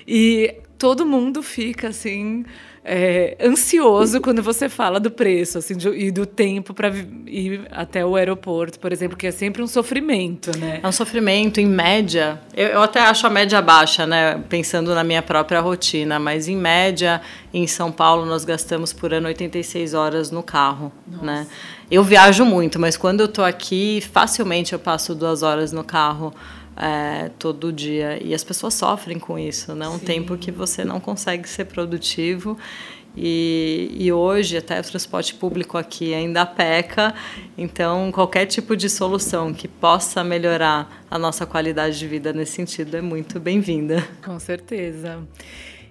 e 0.08 0.54
todo 0.78 1.04
mundo 1.04 1.42
fica 1.42 1.88
assim 1.88 2.46
é, 2.88 3.36
ansioso 3.42 4.22
quando 4.22 4.44
você 4.44 4.70
fala 4.70 5.00
do 5.00 5.10
preço 5.10 5.58
assim, 5.58 5.76
de, 5.76 5.90
e 5.90 6.12
do 6.12 6.24
tempo 6.26 6.72
para 6.72 6.90
ir 7.26 7.68
até 7.72 8.06
o 8.06 8.16
aeroporto, 8.16 8.80
por 8.80 8.94
exemplo, 8.94 9.18
que 9.18 9.26
é 9.26 9.32
sempre 9.32 9.64
um 9.64 9.68
sofrimento, 9.68 10.56
né? 10.58 10.80
É 10.84 10.88
um 10.88 10.92
sofrimento, 10.92 11.60
em 11.60 11.66
média. 11.66 12.40
Eu, 12.56 12.68
eu 12.68 12.82
até 12.84 13.00
acho 13.00 13.26
a 13.26 13.30
média 13.30 13.60
baixa, 13.60 14.06
né? 14.06 14.40
Pensando 14.48 14.94
na 14.94 15.04
minha 15.04 15.24
própria 15.24 15.60
rotina, 15.60 16.20
mas 16.20 16.48
em 16.48 16.56
média, 16.56 17.22
em 17.52 17.66
São 17.66 17.92
Paulo, 17.92 18.24
nós 18.24 18.46
gastamos 18.46 18.94
por 18.94 19.12
ano 19.12 19.28
86 19.28 19.96
horas 19.96 20.30
no 20.30 20.44
carro, 20.44 20.92
Nossa. 21.08 21.26
né? 21.26 21.48
Eu 21.90 22.04
viajo 22.04 22.46
muito, 22.46 22.80
mas 22.80 22.96
quando 22.96 23.22
eu 23.22 23.26
estou 23.26 23.44
aqui, 23.44 24.02
facilmente 24.12 24.74
eu 24.74 24.80
passo 24.80 25.16
duas 25.16 25.42
horas 25.42 25.72
no 25.72 25.84
carro 25.84 26.34
é, 26.76 27.30
todo 27.40 27.72
dia. 27.72 28.22
E 28.24 28.34
as 28.34 28.44
pessoas 28.44 28.74
sofrem 28.74 29.20
com 29.20 29.38
isso, 29.40 29.74
né? 29.74 29.88
Um 29.88 30.00
Sim. 30.00 30.06
tempo 30.06 30.38
que 30.38 30.52
você 30.52 30.84
não 30.84 31.00
consegue 31.00 31.48
ser 31.48 31.66
produtivo. 31.66 32.58
E, 33.18 33.96
e, 33.98 34.12
hoje 34.12 34.58
até 34.58 34.78
o 34.78 34.84
transporte 34.84 35.34
público 35.36 35.78
aqui 35.78 36.14
ainda 36.14 36.46
peca, 36.46 37.16
então 37.58 38.12
qualquer 38.12 38.46
tipo 38.46 38.76
de 38.76 38.90
solução 38.90 39.54
que 39.54 39.70
possa 39.70 40.22
melhorar 40.22 41.06
a 41.10 41.18
nossa 41.18 41.46
qualidade 41.46 41.98
de 41.98 42.06
vida 42.08 42.34
nesse 42.34 42.52
sentido 42.52 42.98
é 42.98 43.02
muito 43.02 43.40
bem-vinda. 43.40 44.06
Com 44.22 44.38
certeza. 44.38 45.26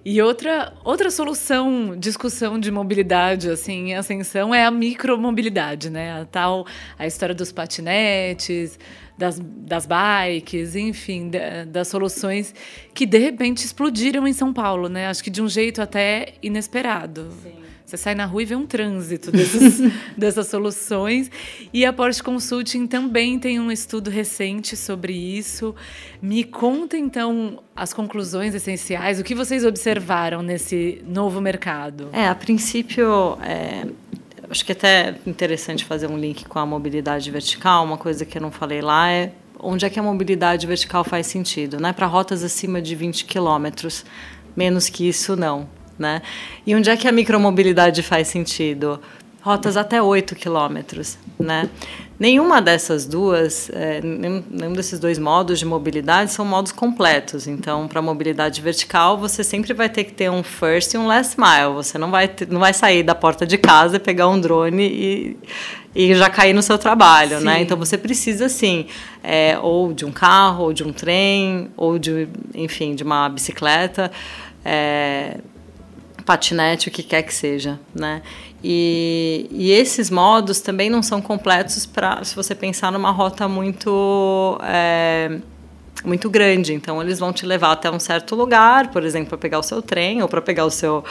E 0.05 0.21
outra, 0.21 0.71
outra 0.83 1.09
solução, 1.09 1.97
discussão 1.97 2.59
de 2.59 2.69
mobilidade 2.69 3.49
assim, 3.49 3.89
em 3.89 3.95
ascensão 3.95 4.53
é 4.53 4.63
a 4.63 4.69
micromobilidade, 4.69 5.89
né? 5.89 6.21
A 6.21 6.25
tal 6.25 6.67
a 6.97 7.07
história 7.07 7.33
dos 7.33 7.51
patinetes, 7.51 8.77
das, 9.17 9.39
das 9.39 9.87
bikes, 9.87 10.75
enfim, 10.75 11.31
da, 11.31 11.65
das 11.65 11.87
soluções 11.87 12.53
que 12.93 13.07
de 13.07 13.17
repente 13.17 13.65
explodiram 13.65 14.27
em 14.27 14.33
São 14.33 14.53
Paulo, 14.53 14.87
né? 14.87 15.07
Acho 15.07 15.23
que 15.23 15.31
de 15.31 15.41
um 15.41 15.49
jeito 15.49 15.81
até 15.81 16.35
inesperado. 16.43 17.31
Sim. 17.41 17.64
Você 17.85 17.97
sai 17.97 18.15
na 18.15 18.25
rua 18.25 18.41
e 18.41 18.45
vê 18.45 18.55
um 18.55 18.65
trânsito 18.65 19.31
desses, 19.31 19.79
dessas 20.17 20.47
soluções. 20.47 21.29
E 21.71 21.85
a 21.85 21.93
Porsche 21.93 22.23
Consulting 22.23 22.87
também 22.87 23.37
tem 23.37 23.59
um 23.59 23.71
estudo 23.71 24.09
recente 24.09 24.75
sobre 24.75 25.13
isso. 25.13 25.75
Me 26.19 26.43
conta, 26.43 26.97
então, 26.97 27.61
as 27.75 27.93
conclusões 27.93 28.55
essenciais, 28.55 29.19
o 29.19 29.23
que 29.23 29.35
vocês 29.35 29.63
observaram 29.63 30.41
nesse 30.41 31.03
novo 31.07 31.39
mercado? 31.39 32.09
É, 32.11 32.27
a 32.27 32.33
princípio, 32.33 33.37
é, 33.43 33.85
acho 34.49 34.65
que 34.65 34.71
é 34.71 34.75
até 34.75 35.15
interessante 35.27 35.85
fazer 35.85 36.07
um 36.07 36.17
link 36.17 36.45
com 36.45 36.57
a 36.57 36.65
mobilidade 36.65 37.29
vertical. 37.29 37.85
Uma 37.85 37.99
coisa 37.99 38.25
que 38.25 38.35
eu 38.35 38.41
não 38.41 38.51
falei 38.51 38.81
lá 38.81 39.11
é 39.11 39.31
onde 39.59 39.85
é 39.85 39.89
que 39.91 39.99
a 39.99 40.03
mobilidade 40.03 40.65
vertical 40.65 41.03
faz 41.03 41.27
sentido, 41.27 41.79
né? 41.79 41.93
Para 41.93 42.07
rotas 42.07 42.43
acima 42.43 42.81
de 42.81 42.95
20 42.95 43.25
quilômetros, 43.25 44.03
menos 44.55 44.89
que 44.89 45.07
isso 45.07 45.35
não, 45.35 45.69
né? 45.97 46.21
E 46.65 46.75
onde 46.75 46.89
é 46.89 46.97
que 46.97 47.07
a 47.07 47.11
micromobilidade 47.11 48.03
faz 48.03 48.27
sentido? 48.27 48.99
Rotas 49.41 49.77
até 49.77 50.01
8 50.01 50.35
quilômetros, 50.35 51.19
né? 51.37 51.69
Nenhuma 52.17 52.61
dessas 52.61 53.05
duas, 53.05 53.69
é, 53.71 54.01
nenhum, 54.01 54.73
desses 54.73 54.99
dois 54.99 55.19
modos 55.19 55.59
de 55.59 55.65
mobilidade 55.65 56.31
são 56.31 56.45
modos 56.45 56.71
completos. 56.71 57.45
Então, 57.45 57.89
para 57.89 58.01
mobilidade 58.01 58.61
vertical, 58.61 59.17
você 59.17 59.43
sempre 59.43 59.73
vai 59.73 59.89
ter 59.89 60.05
que 60.05 60.13
ter 60.13 60.31
um 60.31 60.41
first 60.41 60.93
e 60.93 60.97
um 60.97 61.05
last 61.05 61.35
mile. 61.37 61.73
Você 61.75 61.97
não 61.97 62.09
vai, 62.09 62.29
ter, 62.29 62.47
não 62.47 62.59
vai 62.59 62.73
sair 62.73 63.03
da 63.03 63.13
porta 63.13 63.45
de 63.45 63.57
casa, 63.57 63.99
pegar 63.99 64.29
um 64.29 64.39
drone 64.39 64.83
e, 64.87 65.37
e 65.93 66.15
já 66.15 66.29
cair 66.29 66.53
no 66.53 66.63
seu 66.63 66.77
trabalho, 66.77 67.41
né? 67.41 67.61
Então, 67.61 67.77
você 67.77 67.97
precisa, 67.97 68.47
sim, 68.47 68.87
é, 69.21 69.59
ou 69.61 69.93
de 69.93 70.05
um 70.05 70.11
carro, 70.11 70.63
ou 70.63 70.73
de 70.73 70.83
um 70.83 70.93
trem, 70.93 71.69
ou 71.75 71.99
de, 71.99 72.29
enfim, 72.53 72.95
de 72.95 73.03
uma 73.03 73.27
bicicleta. 73.27 74.09
É, 74.63 75.37
patinete, 76.25 76.89
o 76.89 76.91
que 76.91 77.03
quer 77.03 77.21
que 77.21 77.33
seja, 77.33 77.79
né? 77.93 78.21
E, 78.63 79.47
e 79.51 79.71
esses 79.71 80.09
modos 80.09 80.59
também 80.59 80.89
não 80.89 81.03
são 81.03 81.21
completos 81.21 81.85
para 81.85 82.23
se 82.23 82.35
você 82.35 82.55
pensar 82.55 82.91
numa 82.91 83.11
rota 83.11 83.47
muito 83.47 84.59
é, 84.63 85.37
muito 86.03 86.29
grande. 86.29 86.73
Então 86.73 87.01
eles 87.01 87.19
vão 87.19 87.31
te 87.31 87.45
levar 87.45 87.71
até 87.73 87.91
um 87.91 87.99
certo 87.99 88.35
lugar, 88.35 88.89
por 88.89 89.03
exemplo, 89.03 89.29
para 89.29 89.37
pegar 89.37 89.59
o 89.59 89.63
seu 89.63 89.81
trem 89.81 90.21
ou 90.21 90.27
para 90.27 90.41
pegar 90.41 90.65
o 90.65 90.71
seu 90.71 91.03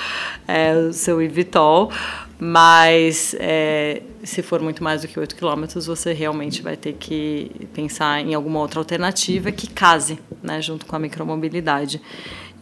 é, 0.49 0.75
o 0.75 0.93
seu 0.93 1.23
Ivitol. 1.23 1.93
Mas 2.39 3.37
é, 3.39 4.03
se 4.25 4.43
for 4.43 4.61
muito 4.61 4.83
mais 4.83 5.03
do 5.03 5.09
que 5.09 5.19
8 5.19 5.37
quilômetros, 5.37 5.87
você 5.87 6.13
realmente 6.13 6.61
vai 6.61 6.77
ter 6.77 6.95
que 6.95 7.51
pensar 7.73 8.21
em 8.21 8.35
alguma 8.35 8.59
outra 8.59 8.81
alternativa 8.81 9.53
que 9.53 9.69
case 9.69 10.19
né, 10.43 10.61
junto 10.61 10.85
com 10.85 10.97
a 10.97 10.99
micromobilidade. 10.99 12.03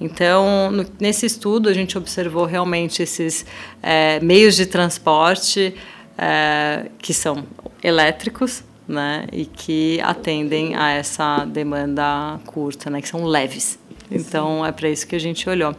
Então, 0.02 0.70
no, 0.72 0.84
nesse 0.98 1.26
estudo, 1.26 1.68
a 1.68 1.72
gente 1.72 1.96
observou 1.96 2.44
realmente 2.44 3.02
esses 3.02 3.46
é, 3.80 4.18
meios 4.20 4.56
de 4.56 4.66
transporte 4.66 5.74
é, 6.18 6.90
que 6.98 7.14
são 7.14 7.44
elétricos, 7.82 8.64
né, 8.86 9.26
e 9.32 9.44
que 9.46 10.00
atendem 10.02 10.74
a 10.74 10.90
essa 10.90 11.44
demanda 11.44 12.40
curta, 12.44 12.90
né, 12.90 13.00
que 13.00 13.08
são 13.08 13.24
leves. 13.24 13.78
Então, 14.10 14.66
é 14.66 14.72
para 14.72 14.88
isso 14.88 15.06
que 15.06 15.14
a 15.14 15.20
gente 15.20 15.48
olhou. 15.48 15.74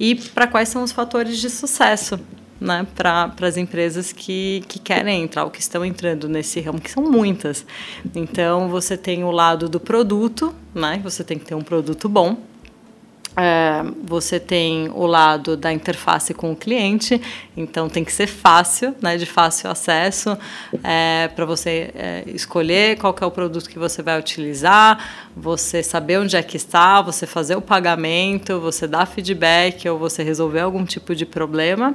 E 0.00 0.16
para 0.16 0.48
quais 0.48 0.68
são 0.68 0.82
os 0.82 0.90
fatores 0.90 1.38
de 1.38 1.48
sucesso 1.48 2.18
né, 2.60 2.84
para 2.94 3.32
as 3.40 3.56
empresas 3.56 4.12
que, 4.12 4.64
que 4.68 4.80
querem 4.80 5.22
entrar 5.22 5.44
ou 5.44 5.50
que 5.50 5.60
estão 5.60 5.84
entrando 5.84 6.28
nesse 6.28 6.60
ramo, 6.60 6.80
que 6.80 6.90
são 6.90 7.04
muitas. 7.04 7.64
Então, 8.14 8.68
você 8.68 8.96
tem 8.96 9.22
o 9.22 9.30
lado 9.30 9.68
do 9.68 9.78
produto, 9.78 10.52
né, 10.74 11.00
você 11.02 11.22
tem 11.22 11.38
que 11.38 11.44
ter 11.44 11.54
um 11.54 11.62
produto 11.62 12.08
bom, 12.08 12.36
você 14.04 14.38
tem 14.38 14.90
o 14.94 15.06
lado 15.06 15.56
da 15.56 15.72
interface 15.72 16.34
com 16.34 16.52
o 16.52 16.56
cliente, 16.56 17.20
então 17.56 17.88
tem 17.88 18.04
que 18.04 18.12
ser 18.12 18.26
fácil, 18.26 18.94
né, 19.00 19.16
de 19.16 19.24
fácil 19.24 19.70
acesso, 19.70 20.36
é, 20.82 21.28
para 21.28 21.44
você 21.44 21.90
é, 21.94 22.24
escolher 22.26 22.98
qual 22.98 23.14
é 23.20 23.24
o 23.24 23.30
produto 23.30 23.68
que 23.68 23.78
você 23.78 24.02
vai 24.02 24.18
utilizar, 24.18 25.30
você 25.36 25.82
saber 25.82 26.18
onde 26.18 26.36
é 26.36 26.42
que 26.42 26.56
está, 26.56 27.00
você 27.00 27.26
fazer 27.26 27.56
o 27.56 27.62
pagamento, 27.62 28.60
você 28.60 28.86
dar 28.86 29.06
feedback 29.06 29.88
ou 29.88 29.98
você 29.98 30.22
resolver 30.22 30.60
algum 30.60 30.84
tipo 30.84 31.14
de 31.14 31.24
problema. 31.24 31.94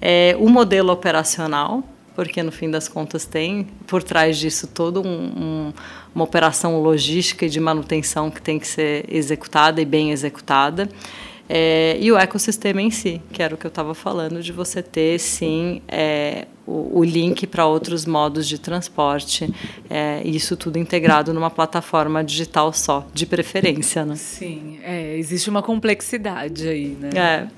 É, 0.00 0.36
o 0.38 0.48
modelo 0.48 0.92
operacional, 0.92 1.82
porque 2.14 2.42
no 2.42 2.52
fim 2.52 2.70
das 2.70 2.88
contas 2.88 3.24
tem 3.24 3.66
por 3.86 4.02
trás 4.02 4.38
disso 4.38 4.66
todo 4.66 5.02
um, 5.02 5.08
um, 5.08 5.72
uma 6.14 6.24
operação 6.24 6.80
logística 6.80 7.46
e 7.46 7.48
de 7.48 7.60
manutenção 7.60 8.30
que 8.30 8.40
tem 8.40 8.58
que 8.58 8.66
ser 8.66 9.04
executada 9.08 9.80
e 9.80 9.84
bem 9.84 10.10
executada. 10.12 10.88
É, 11.46 11.98
e 12.00 12.10
o 12.10 12.16
ecossistema 12.16 12.80
em 12.80 12.90
si, 12.90 13.20
que 13.30 13.42
era 13.42 13.54
o 13.54 13.58
que 13.58 13.66
eu 13.66 13.68
estava 13.68 13.94
falando, 13.94 14.42
de 14.42 14.50
você 14.50 14.82
ter, 14.82 15.18
sim, 15.18 15.82
é, 15.86 16.46
o, 16.66 17.00
o, 17.00 17.04
link 17.04 17.46
para 17.46 17.66
outros 17.66 18.06
modos 18.06 18.48
de 18.48 18.58
transporte, 18.58 19.52
é, 19.90 20.22
isso 20.24 20.56
tudo 20.56 20.78
integrado 20.78 21.34
numa 21.34 21.50
plataforma 21.50 22.24
digital 22.24 22.72
só, 22.72 23.06
de 23.12 23.26
preferência. 23.26 24.06
Né? 24.06 24.16
Sim, 24.16 24.78
é, 24.82 25.18
existe 25.18 25.50
uma 25.50 25.62
complexidade 25.62 26.66
aí, 26.66 26.96
né? 26.98 27.10
É. 27.14 27.48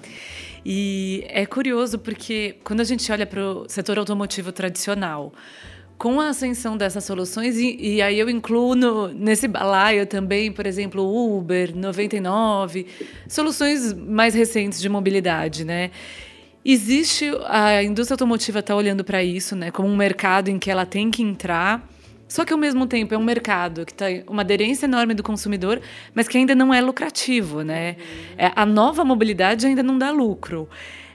E 0.68 1.24
é 1.28 1.46
curioso 1.46 1.96
porque 1.96 2.56
quando 2.64 2.80
a 2.80 2.84
gente 2.84 3.12
olha 3.12 3.24
para 3.24 3.40
o 3.40 3.68
setor 3.68 4.00
automotivo 4.00 4.50
tradicional, 4.50 5.32
com 5.96 6.20
a 6.20 6.30
ascensão 6.30 6.76
dessas 6.76 7.04
soluções, 7.04 7.56
e, 7.56 7.76
e, 7.78 8.02
aí 8.02 8.18
eu 8.18 8.28
incluo 8.28 8.74
no, 8.74 9.06
nesse 9.06 9.46
balaio 9.46 10.04
também, 10.08 10.50
por 10.50 10.66
exemplo, 10.66 11.04
Uber, 11.38 11.72
99, 11.72 12.84
soluções 13.28 13.92
mais 13.92 14.34
recentes 14.34 14.80
de 14.80 14.88
mobilidade, 14.88 15.64
né? 15.64 15.92
Existe 16.64 17.30
a 17.44 17.84
indústria 17.84 18.14
automotiva 18.14 18.58
está 18.58 18.74
olhando 18.74 19.04
para 19.04 19.22
isso, 19.22 19.54
né, 19.54 19.70
como 19.70 19.88
um 19.88 19.96
mercado 19.96 20.48
em 20.48 20.58
que 20.58 20.68
ela 20.68 20.84
tem 20.84 21.12
que 21.12 21.22
entrar 21.22 21.88
Só 22.28 22.44
que 22.44 22.52
ao 22.52 22.58
mesmo 22.58 22.86
tempo 22.86 23.14
é 23.14 23.18
um 23.18 23.24
mercado 23.24 23.86
que 23.86 23.94
tem 23.94 24.24
uma 24.26 24.42
aderência 24.42 24.86
enorme 24.86 25.14
do 25.14 25.22
consumidor, 25.22 25.80
mas 26.14 26.26
que 26.26 26.36
ainda 26.36 26.54
não 26.54 26.74
é 26.74 26.80
lucrativo, 26.80 27.62
né? 27.62 27.96
É, 28.36 28.50
a 28.54 28.66
nova 28.66 29.04
mobilidade 29.04 29.66
ainda 29.66 29.82
não 29.82 29.96
dá 29.96 30.10
lucro. 30.10 30.68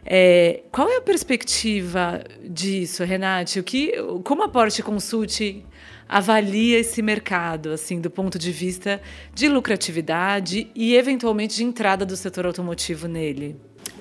É, 0.05 0.61
qual 0.71 0.89
é 0.89 0.97
a 0.97 1.01
perspectiva 1.01 2.23
disso, 2.43 3.03
Renate? 3.03 3.59
O 3.59 3.63
que, 3.63 3.93
como 4.23 4.43
a 4.43 4.49
Porsche 4.49 4.81
Consult 4.81 5.63
avalia 6.07 6.79
esse 6.79 7.01
mercado, 7.01 7.69
assim, 7.69 8.01
do 8.01 8.09
ponto 8.09 8.37
de 8.39 8.51
vista 8.51 9.01
de 9.33 9.47
lucratividade 9.47 10.69
e 10.75 10.95
eventualmente 10.95 11.55
de 11.55 11.63
entrada 11.63 12.05
do 12.05 12.17
setor 12.17 12.45
automotivo 12.45 13.07
nele? 13.07 13.55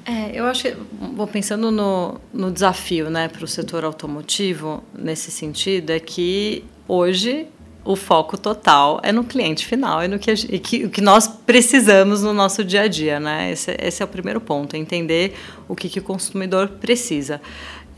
É, 0.05 0.31
eu 0.33 0.47
acho 0.47 0.63
que, 0.63 0.77
vou 1.15 1.27
pensando 1.27 1.71
no, 1.71 2.21
no 2.33 2.51
desafio 2.51 3.11
né, 3.11 3.29
para 3.29 3.45
o 3.45 3.49
setor 3.49 3.85
automotivo, 3.85 4.83
nesse 4.93 5.31
sentido, 5.31 5.91
é 5.91 6.01
que 6.01 6.65
hoje 6.91 7.47
o 7.85 7.97
foco 7.97 8.37
total 8.37 9.01
é 9.03 9.13
no 9.13 9.25
cliente 9.25 9.67
final, 9.67 10.03
é 10.03 10.09
no 10.09 10.19
que, 10.19 10.35
que, 10.59 10.85
o 10.85 10.91
que 10.91 11.01
nós 11.01 11.27
precisamos 11.27 12.23
no 12.23 12.33
nosso 12.33 12.65
dia 12.65 12.83
a 12.83 12.89
dia. 12.89 13.19
Né? 13.19 13.53
Esse, 13.53 13.77
esse 13.81 14.03
é 14.03 14.05
o 14.05 14.09
primeiro 14.09 14.41
ponto, 14.41 14.77
entender 14.77 15.35
o 15.69 15.75
que, 15.75 15.89
que 15.89 15.99
o 15.99 16.03
consumidor 16.03 16.69
precisa 16.69 17.41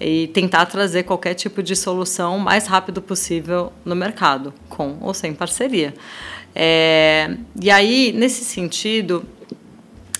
e 0.01 0.29
tentar 0.29 0.67
trazer 0.67 1.05
qualquer 1.05 1.35
tipo 1.35 1.63
de 1.63 1.75
solução 1.77 2.37
o 2.37 2.41
mais 2.41 2.67
rápido 2.67 3.01
possível 3.01 3.73
no 3.85 3.95
mercado, 3.95 4.53
com 4.69 4.99
ou 5.01 5.15
sem 5.15 5.33
parceria. 5.33 5.95
É, 6.55 7.37
e 7.61 7.71
aí, 7.71 8.13
nesse 8.13 8.45
sentido, 8.45 9.25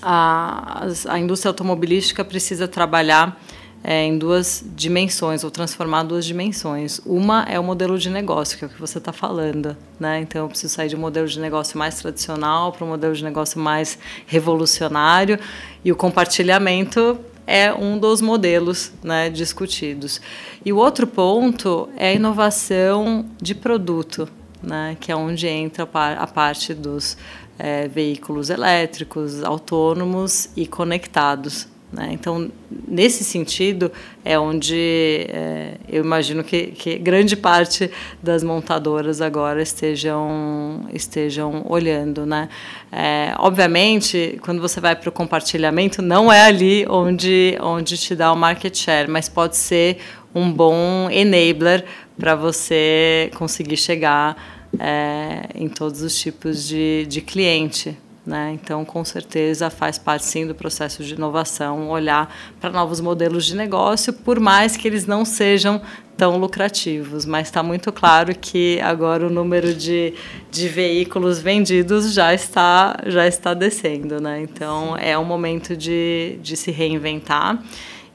a, 0.01 0.87
a 1.07 1.19
indústria 1.19 1.49
automobilística 1.49 2.23
precisa 2.23 2.67
trabalhar 2.67 3.39
é, 3.83 4.05
em 4.05 4.17
duas 4.17 4.63
dimensões, 4.75 5.43
ou 5.43 5.51
transformar 5.51 6.03
duas 6.03 6.25
dimensões. 6.25 7.01
Uma 7.05 7.43
é 7.43 7.59
o 7.59 7.63
modelo 7.63 7.97
de 7.97 8.09
negócio, 8.09 8.57
que 8.57 8.63
é 8.63 8.67
o 8.67 8.69
que 8.69 8.79
você 8.79 8.97
está 8.97 9.11
falando. 9.11 9.75
Né? 9.99 10.21
Então, 10.21 10.43
eu 10.43 10.49
preciso 10.49 10.73
sair 10.73 10.87
de 10.87 10.95
um 10.95 10.99
modelo 10.99 11.27
de 11.27 11.39
negócio 11.39 11.77
mais 11.77 11.99
tradicional 11.99 12.71
para 12.71 12.85
um 12.85 12.89
modelo 12.89 13.13
de 13.13 13.23
negócio 13.23 13.59
mais 13.59 13.99
revolucionário, 14.25 15.37
e 15.83 15.91
o 15.91 15.95
compartilhamento 15.95 17.19
é 17.45 17.73
um 17.73 17.97
dos 17.97 18.21
modelos 18.21 18.93
né, 19.03 19.29
discutidos. 19.29 20.21
E 20.63 20.71
o 20.71 20.77
outro 20.77 21.05
ponto 21.05 21.89
é 21.97 22.09
a 22.09 22.13
inovação 22.13 23.25
de 23.41 23.53
produto, 23.53 24.29
né, 24.61 24.95
que 24.97 25.11
é 25.11 25.15
onde 25.15 25.45
entra 25.45 25.83
a 25.93 26.27
parte 26.27 26.73
dos 26.73 27.17
é, 27.59 27.87
veículos 27.87 28.49
elétricos, 28.49 29.43
autônomos 29.43 30.49
e 30.55 30.65
conectados. 30.65 31.67
Né? 31.93 32.09
Então, 32.11 32.51
nesse 32.87 33.23
sentido, 33.23 33.91
é 34.25 34.37
onde 34.39 35.27
é, 35.29 35.75
eu 35.87 36.03
imagino 36.03 36.43
que, 36.43 36.67
que, 36.67 36.97
grande 36.97 37.35
parte 37.35 37.91
das 38.21 38.43
montadoras 38.43 39.21
agora 39.21 39.61
estejam, 39.61 40.87
estejam 40.91 41.63
olhando. 41.69 42.25
Né? 42.25 42.49
É, 42.91 43.35
obviamente, 43.37 44.39
quando 44.41 44.59
você 44.59 44.81
vai 44.81 44.95
para 44.95 45.07
o 45.07 45.11
compartilhamento, 45.11 46.01
não 46.01 46.33
é 46.33 46.41
ali 46.41 46.83
onde, 46.89 47.55
onde 47.61 47.95
te 47.95 48.15
dá 48.15 48.33
o 48.33 48.35
market 48.35 48.75
share, 48.75 49.07
mas 49.07 49.29
pode 49.29 49.55
ser 49.55 49.99
um 50.33 50.51
bom 50.51 51.11
enabler 51.11 51.85
para 52.17 52.33
você 52.33 53.29
conseguir 53.35 53.77
chegar 53.77 54.35
é, 54.79 55.47
em 55.53 55.69
todos 55.69 56.01
os 56.01 56.19
tipos 56.19 56.67
de, 56.67 57.05
de 57.07 57.21
cliente. 57.21 57.95
Né? 58.25 58.53
Então, 58.53 58.85
com 58.85 59.03
certeza, 59.03 59.69
faz 59.69 59.97
parte 59.97 60.23
sim 60.23 60.47
do 60.47 60.55
processo 60.55 61.03
de 61.03 61.13
inovação 61.13 61.89
olhar 61.89 62.33
para 62.59 62.69
novos 62.69 63.01
modelos 63.01 63.45
de 63.45 63.53
negócio, 63.53 64.13
por 64.13 64.39
mais 64.39 64.77
que 64.77 64.87
eles 64.87 65.05
não 65.05 65.25
sejam 65.25 65.81
tão 66.15 66.37
lucrativos. 66.37 67.25
Mas 67.25 67.47
está 67.47 67.61
muito 67.61 67.91
claro 67.91 68.33
que 68.33 68.79
agora 68.79 69.27
o 69.27 69.29
número 69.29 69.73
de, 69.73 70.13
de 70.49 70.69
veículos 70.69 71.39
vendidos 71.39 72.13
já 72.13 72.33
está, 72.33 72.97
já 73.07 73.27
está 73.27 73.53
descendo. 73.53 74.21
Né? 74.21 74.41
Então, 74.41 74.95
é 74.97 75.17
um 75.17 75.25
momento 75.25 75.75
de, 75.75 76.39
de 76.41 76.55
se 76.55 76.71
reinventar. 76.71 77.61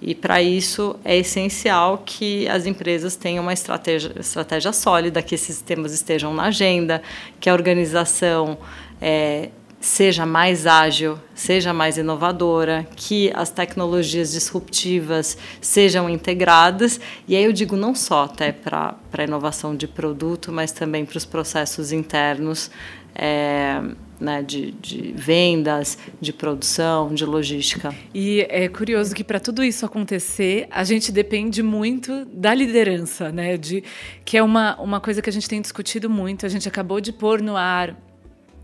E 0.00 0.14
para 0.14 0.40
isso 0.40 0.96
é 1.04 1.18
essencial 1.18 2.02
que 2.06 2.48
as 2.48 2.64
empresas 2.64 3.14
tenham 3.14 3.42
uma 3.42 3.52
estratégia, 3.52 4.12
estratégia 4.18 4.72
sólida, 4.72 5.20
que 5.20 5.34
esses 5.34 5.60
temas 5.60 5.92
estejam 5.92 6.32
na 6.32 6.44
agenda, 6.44 7.02
que 7.40 7.50
a 7.50 7.52
organização 7.52 8.56
é, 9.00 9.50
seja 9.80 10.26
mais 10.26 10.66
ágil, 10.66 11.18
seja 11.34 11.72
mais 11.72 11.96
inovadora, 11.98 12.86
que 12.96 13.30
as 13.34 13.50
tecnologias 13.50 14.32
disruptivas 14.32 15.38
sejam 15.60 16.10
integradas. 16.10 17.00
E 17.26 17.36
aí 17.36 17.44
eu 17.44 17.52
digo 17.52 17.76
não 17.76 17.94
só 17.94 18.24
até 18.24 18.50
para 18.52 18.96
a 19.12 19.22
inovação 19.22 19.76
de 19.76 19.86
produto, 19.86 20.50
mas 20.50 20.72
também 20.72 21.04
para 21.04 21.16
os 21.16 21.24
processos 21.24 21.92
internos. 21.92 22.70
É, 23.14 23.82
né, 24.20 24.42
de, 24.42 24.72
de, 24.72 25.12
vendas, 25.12 25.96
de 26.20 26.32
produção, 26.32 27.14
de 27.14 27.24
logística. 27.24 27.94
E 28.12 28.46
é 28.48 28.68
curioso 28.68 29.14
que 29.14 29.22
para 29.22 29.38
tudo 29.38 29.62
isso 29.62 29.86
acontecer, 29.86 30.66
a 30.70 30.84
gente 30.84 31.12
depende 31.12 31.62
muito 31.62 32.24
da 32.26 32.52
liderança, 32.52 33.30
né, 33.30 33.56
de, 33.56 33.82
que 34.24 34.36
é 34.36 34.42
uma, 34.42 34.76
uma 34.80 35.00
coisa 35.00 35.22
que 35.22 35.30
a 35.30 35.32
gente 35.32 35.48
tem 35.48 35.60
discutido 35.60 36.10
muito. 36.10 36.46
A 36.46 36.48
gente 36.48 36.68
acabou 36.68 37.00
de 37.00 37.12
pôr 37.12 37.40
no 37.40 37.56
ar 37.56 37.96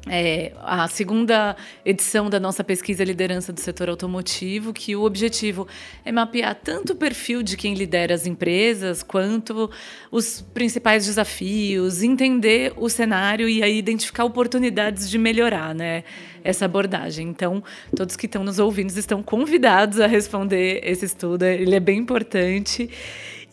é, 0.07 0.53
a 0.63 0.87
segunda 0.87 1.57
edição 1.85 2.29
da 2.29 2.39
nossa 2.39 2.63
pesquisa 2.63 3.03
liderança 3.03 3.53
do 3.53 3.61
setor 3.61 3.89
automotivo, 3.89 4.73
que 4.73 4.95
o 4.95 5.03
objetivo 5.03 5.67
é 6.05 6.13
mapear 6.13 6.55
tanto 6.55 6.93
o 6.93 6.97
perfil 6.97 7.43
de 7.43 7.57
quem 7.57 7.75
lidera 7.75 8.15
as 8.15 8.27
empresas, 8.27 9.03
quanto 9.03 9.71
os 10.11 10.43
principais 10.53 11.07
desafios, 11.07 12.03
entender 12.03 12.75
o 12.77 12.91
cenário 12.91 13.49
e 13.49 13.63
aí 13.63 13.79
identificar 13.79 14.25
oportunidades 14.25 15.09
de 15.09 15.17
melhorar 15.17 15.75
né, 15.75 16.05
essa 16.43 16.67
abordagem. 16.67 17.29
Então, 17.29 17.63
todos 17.97 18.15
que 18.15 18.27
estão 18.27 18.45
nos 18.45 18.59
ouvindo 18.59 18.91
estão 18.99 19.23
convidados 19.23 20.01
a 20.01 20.07
responder 20.07 20.81
esse 20.85 21.07
estudo, 21.07 21.45
ele 21.45 21.75
é 21.75 21.81
bem 21.81 21.99
importante. 21.99 22.91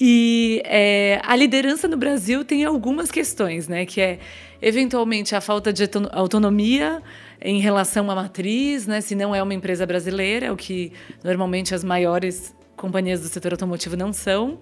E 0.04 0.64
é, 0.66 1.22
a 1.24 1.36
liderança 1.36 1.88
no 1.88 1.96
Brasil 1.96 2.44
tem 2.44 2.66
algumas 2.66 3.12
questões, 3.12 3.68
né? 3.68 3.86
Que 3.86 4.02
é 4.02 4.20
eventualmente 4.60 5.36
a 5.36 5.40
falta 5.40 5.72
de 5.72 5.84
autonomia 6.12 7.04
em 7.40 7.60
relação 7.60 8.10
à 8.10 8.16
matriz, 8.16 8.88
né? 8.88 9.00
Se 9.00 9.14
não 9.14 9.36
é 9.36 9.44
uma 9.44 9.54
empresa 9.54 9.86
brasileira, 9.86 10.52
o 10.52 10.58
que 10.58 10.92
normalmente 11.24 11.76
as 11.76 11.84
maiores 11.84 12.52
companhias 12.76 13.22
do 13.22 13.28
setor 13.28 13.52
automotivo 13.52 13.96
não 13.96 14.12
são. 14.12 14.58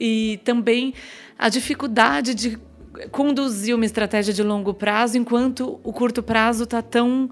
E 0.00 0.40
também 0.42 0.94
a 1.38 1.48
dificuldade 1.48 2.34
de 2.34 2.58
conduzir 3.12 3.76
uma 3.76 3.86
estratégia 3.86 4.34
de 4.34 4.42
longo 4.42 4.74
prazo 4.74 5.16
enquanto 5.16 5.78
o 5.84 5.92
curto 5.92 6.24
prazo 6.24 6.64
está 6.64 6.82
tão 6.82 7.30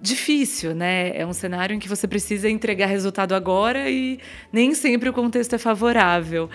difícil, 0.00 0.74
né? 0.74 1.16
É 1.16 1.24
um 1.24 1.32
cenário 1.32 1.76
em 1.76 1.78
que 1.78 1.88
você 1.88 2.08
precisa 2.08 2.50
entregar 2.50 2.86
resultado 2.86 3.36
agora 3.36 3.88
e 3.88 4.18
nem 4.52 4.74
sempre 4.74 5.08
o 5.08 5.12
contexto 5.12 5.54
é 5.54 5.58
favorável. 5.58 6.50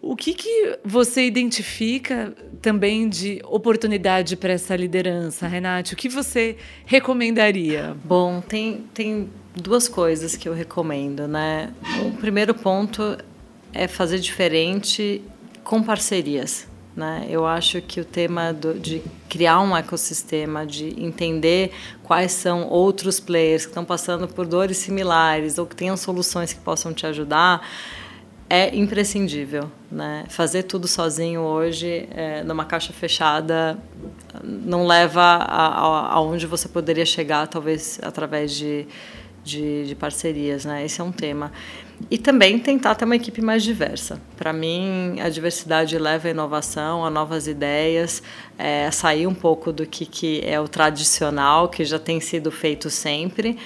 O 0.00 0.14
que, 0.14 0.32
que 0.32 0.78
você 0.84 1.26
identifica 1.26 2.32
também 2.62 3.08
de 3.08 3.40
oportunidade 3.44 4.36
para 4.36 4.52
essa 4.52 4.76
liderança, 4.76 5.46
Renate? 5.48 5.94
O 5.94 5.96
que 5.96 6.08
você 6.08 6.56
recomendaria? 6.86 7.96
Bom, 8.04 8.40
tem, 8.40 8.84
tem 8.94 9.28
duas 9.54 9.88
coisas 9.88 10.36
que 10.36 10.48
eu 10.48 10.54
recomendo, 10.54 11.26
né? 11.26 11.72
O 12.06 12.12
primeiro 12.12 12.54
ponto 12.54 13.18
é 13.72 13.88
fazer 13.88 14.18
diferente 14.18 15.20
com 15.64 15.82
parcerias. 15.82 16.66
Né? 16.96 17.26
Eu 17.30 17.46
acho 17.46 17.80
que 17.80 18.00
o 18.00 18.04
tema 18.04 18.52
do, 18.52 18.74
de 18.74 19.00
criar 19.28 19.60
um 19.60 19.76
ecossistema, 19.76 20.66
de 20.66 21.00
entender 21.00 21.70
quais 22.02 22.32
são 22.32 22.68
outros 22.68 23.20
players 23.20 23.64
que 23.64 23.70
estão 23.70 23.84
passando 23.84 24.26
por 24.26 24.46
dores 24.46 24.78
similares 24.78 25.58
ou 25.58 25.66
que 25.66 25.76
tenham 25.76 25.96
soluções 25.96 26.52
que 26.52 26.58
possam 26.58 26.92
te 26.92 27.06
ajudar, 27.06 27.64
é 28.48 28.74
imprescindível. 28.74 29.70
Né? 29.90 30.24
Fazer 30.28 30.64
tudo 30.64 30.86
sozinho 30.86 31.40
hoje, 31.40 32.08
é, 32.10 32.42
numa 32.44 32.64
caixa 32.64 32.92
fechada, 32.92 33.78
não 34.42 34.86
leva 34.86 35.22
aonde 35.22 36.46
você 36.46 36.68
poderia 36.68 37.06
chegar, 37.06 37.46
talvez 37.46 37.98
através 38.02 38.52
de, 38.52 38.86
de, 39.44 39.86
de, 39.86 39.94
parcerias. 39.94 40.64
Né? 40.64 40.84
Esse 40.84 41.00
é 41.00 41.04
um 41.04 41.12
tema. 41.12 41.52
E 42.10 42.16
também 42.16 42.58
tentar 42.58 42.94
ter 42.94 43.04
uma 43.04 43.16
equipe 43.16 43.40
mais 43.42 43.62
diversa. 43.62 44.20
Para 44.36 44.52
mim, 44.52 45.20
a 45.20 45.28
diversidade 45.28 45.98
leva 45.98 46.28
à 46.28 46.30
inovação, 46.30 47.04
a 47.04 47.10
novas 47.10 47.48
ideias, 47.48 48.22
é, 48.56 48.86
a 48.86 48.92
sair 48.92 49.26
um 49.26 49.34
pouco 49.34 49.72
do 49.72 49.84
que, 49.84 50.06
que 50.06 50.42
é 50.44 50.60
o 50.60 50.68
tradicional, 50.68 51.68
que 51.68 51.84
já 51.84 51.98
tem 51.98 52.20
sido 52.20 52.50
feito 52.52 52.88
sempre 52.88 53.58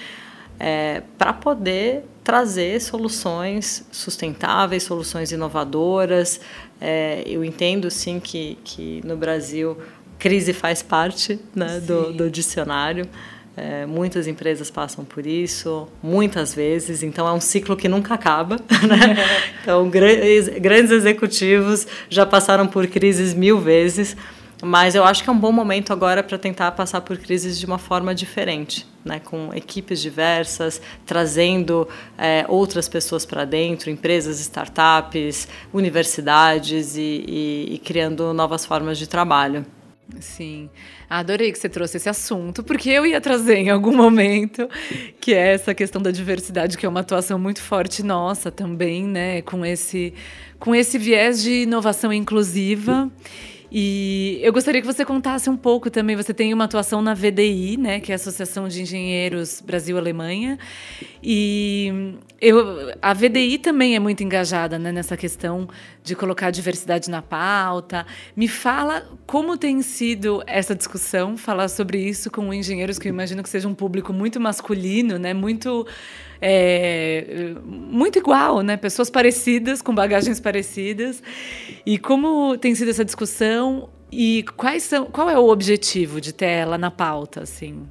é, 0.59 1.03
para 1.18 1.33
poder 1.33 2.05
trazer 2.25 2.81
soluções 2.81 3.85
sustentáveis, 3.91 4.83
soluções 4.85 5.33
inovadoras. 5.33 6.41
É, 6.81 7.23
eu 7.27 7.45
entendo 7.45 7.91
sim 7.91 8.21
que, 8.21 8.59
que 8.65 9.01
no 9.05 9.17
Brasil 9.17 9.77
crise 10.19 10.53
faz 10.53 10.83
parte 10.83 11.39
né, 11.55 11.81
do, 11.81 12.13
do, 12.13 12.31
dicionário. 12.31 13.09
É, 13.57 13.85
muitas 13.85 14.27
empresas 14.27 14.71
passam 14.71 15.05
por 15.05 15.27
isso, 15.27 15.87
muitas 16.03 16.55
vezes, 16.55 17.03
então 17.03 17.29
é 17.29 17.33
um 17.33 17.41
ciclo 17.41 17.77
que 17.77 17.87
nunca 17.89 18.15
acaba. 18.15 18.57
Né? 18.87 19.17
Então, 19.63 19.89
grandes 19.89 20.91
executivos 20.91 21.87
já 22.09 22.27
passaram 22.27 22.67
por 22.67 22.87
crises 22.89 23.33
mil 23.33 23.61
vezes. 23.61 24.17
Mas 24.64 24.94
eu 24.94 25.03
acho 25.03 25.25
que 25.25 25.29
é 25.29 25.33
um 25.33 25.38
bom 25.38 25.51
momento 25.51 25.92
agora 25.92 26.22
para 26.22 26.38
tentar 26.38 26.70
passar 26.70 27.01
por 27.01 27.18
crises 27.18 27.59
de 27.59 27.66
uma 27.66 27.79
forma 27.79 28.14
diferente, 28.14 28.87
né? 29.05 29.18
com 29.18 29.53
equipes 29.53 30.01
diversas, 30.01 30.81
trazendo 31.05 31.88
é, 32.16 32.44
outras 32.46 32.88
pessoas 32.88 33.27
para 33.27 33.44
dentro, 33.44 33.90
empresas, 33.90 34.38
startups, 34.38 35.48
universidades 35.75 36.96
e, 36.96 37.25
e, 37.27 37.75
e 37.75 37.79
criando 37.79 38.33
novas 38.33 38.64
formas 38.64 38.98
de 38.98 39.09
trabalho. 39.09 39.66
Sim, 40.20 40.70
adorei 41.11 41.51
que 41.51 41.59
você 41.59 41.68
trouxe 41.68 41.96
esse 41.96 42.09
assunto, 42.09 42.62
porque 42.62 42.90
eu 42.90 43.05
ia 43.05 43.20
trazer 43.20 43.57
em 43.57 43.70
algum 43.70 43.96
momento, 43.96 44.68
que 45.20 45.33
é 45.33 45.55
essa 45.55 45.75
questão 45.75 46.01
da 46.01 46.12
diversidade, 46.12 46.77
que 46.79 46.87
é 46.87 46.88
uma 46.88 47.01
atuação 47.01 47.38
muito 47.38 47.61
forte 47.61 48.03
nossa 48.03 48.51
também, 48.51 49.05
né? 49.05 49.42
Com 49.42 49.64
esse, 49.64 50.14
com 50.59 50.75
esse 50.75 50.98
viés 50.98 51.42
de 51.42 51.62
inovação 51.62 52.12
inclusiva. 52.12 53.11
E 53.75 54.39
eu 54.43 54.53
gostaria 54.53 54.83
que 54.83 54.87
você 54.87 55.03
contasse 55.03 55.49
um 55.49 55.57
pouco 55.57 55.89
também. 55.91 56.15
Você 56.15 56.35
tem 56.35 56.53
uma 56.53 56.65
atuação 56.65 57.01
na 57.01 57.15
VDI, 57.15 57.79
né, 57.79 58.01
que 58.01 58.13
é 58.13 58.15
a 58.15 58.17
Associação 58.17 58.69
de 58.69 58.83
Engenheiros 58.83 59.63
Brasil-Alemanha. 59.65 60.59
E 61.23 62.15
eu, 62.39 62.93
a 63.01 63.15
VDI 63.15 63.57
também 63.57 63.97
é 63.97 63.99
muito 63.99 64.23
engajada 64.23 64.79
né, 64.79 64.93
nessa 64.93 65.17
questão 65.17 65.67
de 66.05 66.15
colocar 66.15 66.49
a 66.49 66.51
diversidade 66.51 67.09
na 67.09 67.23
pauta. 67.23 68.05
Me 68.37 68.47
fala 68.47 69.09
como 69.27 69.57
tem 69.57 69.81
sido 69.81 70.43
essa 70.47 70.75
discussão, 70.75 71.39
falar 71.39 71.69
sobre 71.69 71.99
isso 71.99 72.31
com 72.31 72.53
engenheiros, 72.53 72.99
que 72.99 73.09
eu 73.09 73.11
imagino 73.11 73.43
que 73.43 73.49
seja 73.49 73.67
um 73.67 73.75
público 73.75 74.13
muito 74.13 74.39
masculino, 74.39 75.19
né, 75.19 75.33
muito 75.33 75.87
é, 76.44 77.55
muito 77.64 78.18
igual, 78.18 78.62
né? 78.62 78.76
Pessoas 78.76 79.09
parecidas, 79.09 79.81
com 79.81 79.94
bagagens 79.94 80.40
parecidas. 80.40 81.22
E 81.87 81.98
como 81.98 82.59
tem 82.59 82.74
sido 82.74 82.90
essa 82.90 83.05
discussão 83.05 83.88
e 84.11 84.44
quais 84.57 84.83
são, 84.83 85.07
qual 85.07 85.31
é 85.31 85.38
o 85.38 85.48
objetivo 85.48 86.20
de 86.20 86.33
ter 86.33 86.46
ela 86.46 86.76
na 86.76 86.90
pauta, 86.90 87.44
assim? 87.44 87.87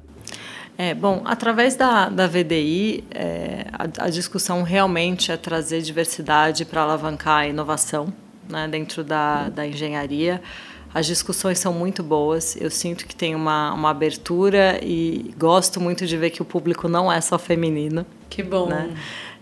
É, 0.76 0.94
bom, 0.94 1.22
através 1.24 1.76
da, 1.76 2.10
da 2.10 2.26
VDI, 2.26 3.04
é, 3.10 3.66
a, 3.72 4.04
a, 4.04 4.10
discussão 4.10 4.62
realmente 4.62 5.32
é 5.32 5.36
trazer 5.36 5.80
diversidade 5.80 6.64
para 6.64 6.82
alavancar 6.82 7.40
a 7.40 7.46
inovação 7.46 8.12
né, 8.48 8.68
dentro 8.68 9.02
da, 9.02 9.48
da 9.48 9.66
engenharia. 9.66 10.42
As 10.94 11.06
discussões 11.06 11.58
são 11.58 11.72
muito 11.72 12.02
boas, 12.02 12.54
eu 12.60 12.70
sinto 12.70 13.06
que 13.06 13.16
tem 13.16 13.34
uma, 13.34 13.72
uma 13.72 13.90
abertura 13.90 14.78
e 14.82 15.34
gosto 15.38 15.80
muito 15.80 16.06
de 16.06 16.16
ver 16.16 16.30
que 16.30 16.42
o 16.42 16.44
público 16.44 16.86
não 16.86 17.10
é 17.10 17.20
só 17.20 17.38
feminino. 17.38 18.04
Que 18.28 18.42
bom. 18.42 18.68
Né? 18.68 18.94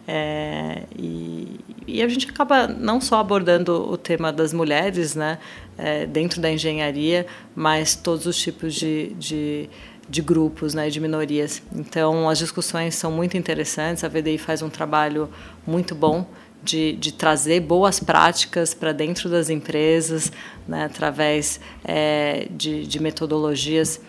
É, 0.07 0.85
e, 0.97 1.61
e, 1.87 2.03
a 2.03 2.09
gente 2.09 2.29
acaba 2.29 2.67
não 2.67 3.01
só 3.01 3.21
abordando 3.21 3.73
o 3.91 3.97
tema 3.97 4.33
das 4.33 4.53
mulheres 4.53 5.15
né, 5.15 5.39
é, 5.77 6.07
dentro 6.07 6.41
da 6.41 6.51
engenharia, 6.51 7.27
mas 7.55 7.95
todos 7.95 8.27
os 8.27 8.37
tipos 8.37 8.75
de, 8.75 9.15
de, 9.15 9.71
de 10.09 10.23
grupos, 10.23 10.75
né, 10.75 10.89
de 10.89 10.99
minorias. 10.99 11.63
Então, 11.73 12.29
as 12.29 12.39
discussões 12.39 12.95
são 12.95 13.13
muito 13.13 13.37
interessantes, 13.37 14.03
a 14.03 14.09
VDI 14.09 14.39
faz 14.39 14.63
um 14.63 14.71
trabalho 14.71 15.29
muito 15.67 15.95
bom 15.95 16.27
de, 16.63 16.93
de 16.93 17.13
trazer 17.13 17.61
boas 17.61 18.01
práticas 18.01 18.75
para 18.75 18.93
dentro 18.93 19.29
das 19.29 19.51
empresas, 19.51 20.31
né, 20.67 20.85
através 20.85 21.61
é, 21.85 22.47
de, 22.51 22.87
de 22.87 23.01
metodologias. 23.01 24.01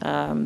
Ah, 0.00 0.36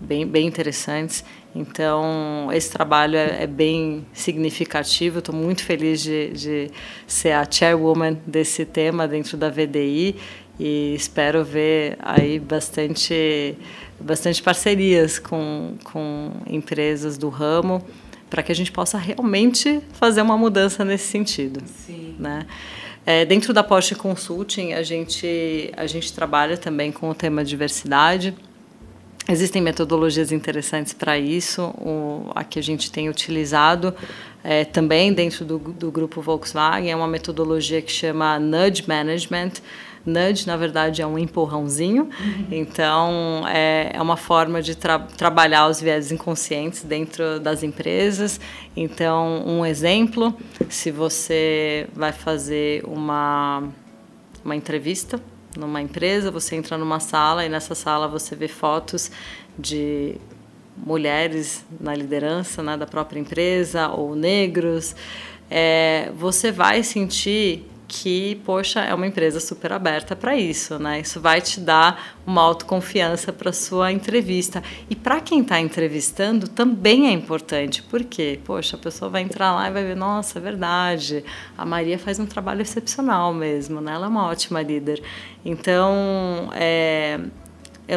bem, 0.00 0.26
bem 0.26 0.46
interessantes. 0.46 1.24
Então, 1.54 2.48
esse 2.52 2.70
trabalho 2.70 3.16
é, 3.16 3.42
é 3.42 3.46
bem 3.46 4.06
significativo. 4.12 5.18
Estou 5.18 5.34
muito 5.34 5.62
feliz 5.62 6.02
de, 6.02 6.30
de 6.30 6.70
ser 7.06 7.32
a 7.32 7.46
chairwoman 7.48 8.16
desse 8.26 8.64
tema 8.64 9.06
dentro 9.06 9.36
da 9.36 9.48
VDI 9.48 10.16
e 10.58 10.94
espero 10.94 11.44
ver 11.44 11.96
aí 12.00 12.38
bastante, 12.38 13.56
bastante 14.00 14.42
parcerias 14.42 15.18
com, 15.18 15.74
com 15.84 16.32
empresas 16.46 17.18
do 17.18 17.28
ramo 17.28 17.84
para 18.32 18.42
que 18.42 18.50
a 18.50 18.54
gente 18.54 18.72
possa 18.72 18.96
realmente 18.96 19.82
fazer 19.92 20.22
uma 20.22 20.38
mudança 20.38 20.82
nesse 20.86 21.04
sentido. 21.04 21.62
Sim. 21.66 22.16
Né? 22.18 22.46
É, 23.04 23.26
dentro 23.26 23.52
da 23.52 23.62
Porsche 23.62 23.94
Consulting, 23.94 24.72
a 24.72 24.82
gente, 24.82 25.70
a 25.76 25.86
gente 25.86 26.10
trabalha 26.14 26.56
também 26.56 26.90
com 26.90 27.10
o 27.10 27.14
tema 27.14 27.44
diversidade. 27.44 28.34
Existem 29.28 29.60
metodologias 29.60 30.32
interessantes 30.32 30.94
para 30.94 31.18
isso, 31.18 31.62
o, 31.78 32.32
a 32.34 32.42
que 32.42 32.58
a 32.58 32.62
gente 32.62 32.90
tem 32.90 33.10
utilizado 33.10 33.94
é, 34.42 34.64
também 34.64 35.12
dentro 35.12 35.44
do, 35.44 35.58
do 35.58 35.90
grupo 35.92 36.22
Volkswagen 36.22 36.90
é 36.90 36.96
uma 36.96 37.06
metodologia 37.06 37.82
que 37.82 37.92
chama 37.92 38.38
Nudge 38.38 38.84
Management. 38.88 39.52
Nudge, 40.04 40.46
na 40.46 40.56
verdade, 40.56 41.00
é 41.00 41.06
um 41.06 41.16
empurrãozinho, 41.16 42.04
uhum. 42.04 42.46
então 42.50 43.44
é, 43.46 43.90
é 43.94 44.02
uma 44.02 44.16
forma 44.16 44.60
de 44.60 44.74
tra 44.74 44.98
trabalhar 44.98 45.68
os 45.68 45.80
viés 45.80 46.10
inconscientes 46.10 46.82
dentro 46.82 47.38
das 47.38 47.62
empresas. 47.62 48.40
Então, 48.76 49.44
um 49.46 49.64
exemplo: 49.64 50.34
se 50.68 50.90
você 50.90 51.86
vai 51.94 52.12
fazer 52.12 52.82
uma, 52.84 53.62
uma 54.44 54.56
entrevista 54.56 55.20
numa 55.56 55.80
empresa, 55.80 56.30
você 56.30 56.56
entra 56.56 56.76
numa 56.76 56.98
sala 56.98 57.44
e 57.44 57.48
nessa 57.48 57.74
sala 57.74 58.08
você 58.08 58.34
vê 58.34 58.48
fotos 58.48 59.10
de 59.58 60.16
mulheres 60.76 61.64
na 61.80 61.94
liderança 61.94 62.62
né, 62.62 62.76
da 62.76 62.86
própria 62.86 63.20
empresa 63.20 63.88
ou 63.88 64.16
negros, 64.16 64.96
é, 65.50 66.10
você 66.16 66.50
vai 66.50 66.82
sentir 66.82 67.70
que, 67.94 68.40
poxa, 68.42 68.80
é 68.80 68.94
uma 68.94 69.06
empresa 69.06 69.38
super 69.38 69.70
aberta 69.70 70.16
para 70.16 70.34
isso, 70.34 70.78
né? 70.78 71.00
Isso 71.00 71.20
vai 71.20 71.42
te 71.42 71.60
dar 71.60 72.16
uma 72.26 72.40
autoconfiança 72.40 73.34
para 73.34 73.52
sua 73.52 73.92
entrevista. 73.92 74.62
E 74.88 74.96
para 74.96 75.20
quem 75.20 75.42
está 75.42 75.60
entrevistando 75.60 76.48
também 76.48 77.08
é 77.08 77.10
importante, 77.10 77.82
porque, 77.82 78.40
poxa, 78.46 78.76
a 78.76 78.78
pessoa 78.78 79.10
vai 79.10 79.20
entrar 79.20 79.54
lá 79.54 79.68
e 79.68 79.72
vai 79.72 79.84
ver, 79.84 79.94
nossa, 79.94 80.38
é 80.38 80.42
verdade, 80.42 81.22
a 81.56 81.66
Maria 81.66 81.98
faz 81.98 82.18
um 82.18 82.24
trabalho 82.24 82.62
excepcional 82.62 83.34
mesmo, 83.34 83.78
né? 83.78 83.92
Ela 83.92 84.06
é 84.06 84.08
uma 84.08 84.26
ótima 84.26 84.62
líder. 84.62 85.02
Então, 85.44 86.48
é, 86.54 87.20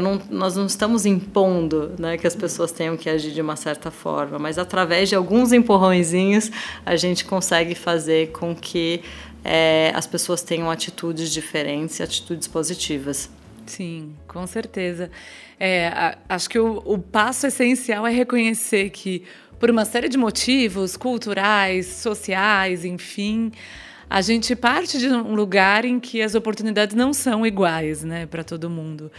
não, 0.02 0.22
nós 0.30 0.58
não 0.58 0.66
estamos 0.66 1.06
impondo 1.06 1.94
né, 1.98 2.18
que 2.18 2.28
as 2.28 2.36
pessoas 2.36 2.74
tenham 2.74 2.98
que 2.98 3.10
agir 3.10 3.32
de 3.32 3.42
uma 3.42 3.56
certa 3.56 3.90
forma, 3.90 4.38
mas 4.38 4.58
através 4.58 5.08
de 5.08 5.16
alguns 5.16 5.54
empurrõezinhos 5.54 6.52
a 6.86 6.98
gente 6.98 7.24
consegue 7.24 7.76
fazer 7.76 8.32
com 8.32 8.54
que 8.54 9.02
é, 9.46 9.92
as 9.94 10.08
pessoas 10.08 10.42
tenham 10.42 10.72
atitudes 10.72 11.32
diferentes, 11.32 12.02
atitudes 12.02 12.48
positivas. 12.48 13.30
Sim, 13.68 14.16
com 14.28 14.46
certeza. 14.48 15.12
É, 15.60 15.88
a, 15.88 16.18
acho 16.30 16.50
que 16.50 16.58
o, 16.58 16.82
o 16.84 16.98
passo 16.98 17.46
essencial 17.46 18.08
é 18.08 18.12
reconhecer 18.12 18.90
que, 18.90 19.24
por 19.60 19.70
uma 19.70 19.86
série 19.86 20.10
de 20.10 20.18
motivos 20.18 20.98
culturais, 20.98 21.86
sociais, 21.86 22.84
enfim, 22.84 23.52
a 24.10 24.22
gente 24.22 24.56
parte 24.56 24.98
de 24.98 25.08
um 25.08 25.34
lugar 25.34 25.86
em 25.86 26.00
que 26.00 26.22
as 26.22 26.36
oportunidades 26.36 26.96
não 26.96 27.14
são 27.14 27.46
iguais, 27.46 28.04
né, 28.04 28.26
para 28.26 28.44
todo 28.44 28.70
mundo. 28.70 29.12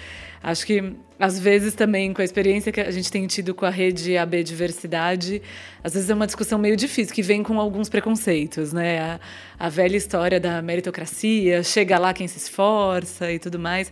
Acho 0.43 0.65
que 0.65 0.93
às 1.19 1.39
vezes 1.39 1.75
também 1.75 2.13
com 2.13 2.23
a 2.23 2.25
experiência 2.25 2.71
que 2.71 2.81
a 2.81 2.91
gente 2.91 3.11
tem 3.11 3.27
tido 3.27 3.55
com 3.55 3.67
a 3.67 3.71
rede 3.71 4.17
AB 4.17 4.45
Diversidade, 4.45 5.43
às 5.83 5.95
vezes 5.95 6.09
é 6.09 6.15
uma 6.15 6.27
discussão 6.27 6.59
meio 6.59 6.77
difícil 6.77 7.15
que 7.15 7.23
vem 7.23 7.43
com 7.43 7.59
alguns 7.59 7.89
preconceitos, 7.89 8.73
né? 8.73 9.01
A, 9.01 9.21
a 9.59 9.69
velha 9.69 9.97
história 9.97 10.39
da 10.39 10.63
meritocracia, 10.63 11.63
chega 11.63 11.99
lá 11.99 12.15
quem 12.15 12.29
se 12.29 12.39
esforça 12.39 13.33
e 13.33 13.39
tudo 13.39 13.59
mais. 13.59 13.91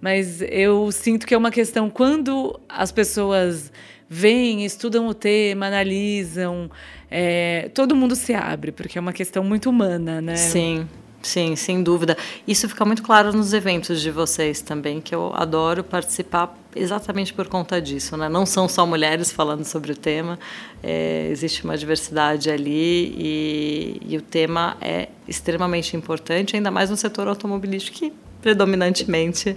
Mas 0.00 0.42
eu 0.42 0.90
sinto 0.90 1.26
que 1.26 1.34
é 1.34 1.38
uma 1.38 1.50
questão 1.50 1.88
quando 1.88 2.58
as 2.68 2.90
pessoas 2.90 3.70
vêm, 4.12 4.62
estudam 4.62 5.08
o 5.08 5.14
tema, 5.14 5.66
analisam, 5.66 6.70
é, 7.10 7.70
todo 7.74 7.96
mundo 7.96 8.14
se 8.14 8.34
abre, 8.34 8.70
porque 8.70 8.98
é 8.98 9.00
uma 9.00 9.12
questão 9.12 9.42
muito 9.42 9.70
humana, 9.70 10.20
né? 10.20 10.36
Sim. 10.36 10.86
Sim, 11.22 11.54
sem 11.54 11.84
dúvida. 11.84 12.16
Isso 12.48 12.68
fica 12.68 12.84
muito 12.84 13.00
claro 13.00 13.32
nos 13.32 13.52
eventos 13.52 14.02
de 14.02 14.10
vocês 14.10 14.60
também, 14.60 15.00
que 15.00 15.14
eu 15.14 15.30
adoro 15.36 15.84
participar 15.84 16.52
exatamente 16.74 17.32
por 17.32 17.46
conta 17.46 17.80
disso. 17.80 18.16
Né? 18.16 18.28
Não 18.28 18.44
são 18.44 18.68
só 18.68 18.84
mulheres 18.84 19.30
falando 19.30 19.64
sobre 19.64 19.92
o 19.92 19.96
tema, 19.96 20.36
é, 20.82 21.28
existe 21.30 21.62
uma 21.62 21.78
diversidade 21.78 22.50
ali 22.50 23.14
e, 23.16 24.00
e, 24.04 24.16
o 24.16 24.20
tema 24.20 24.76
é 24.80 25.10
extremamente 25.28 25.96
importante, 25.96 26.56
ainda 26.56 26.72
mais 26.72 26.90
no 26.90 26.96
setor 26.96 27.28
automobilístico, 27.28 27.98
que 27.98 28.12
predominantemente 28.42 29.56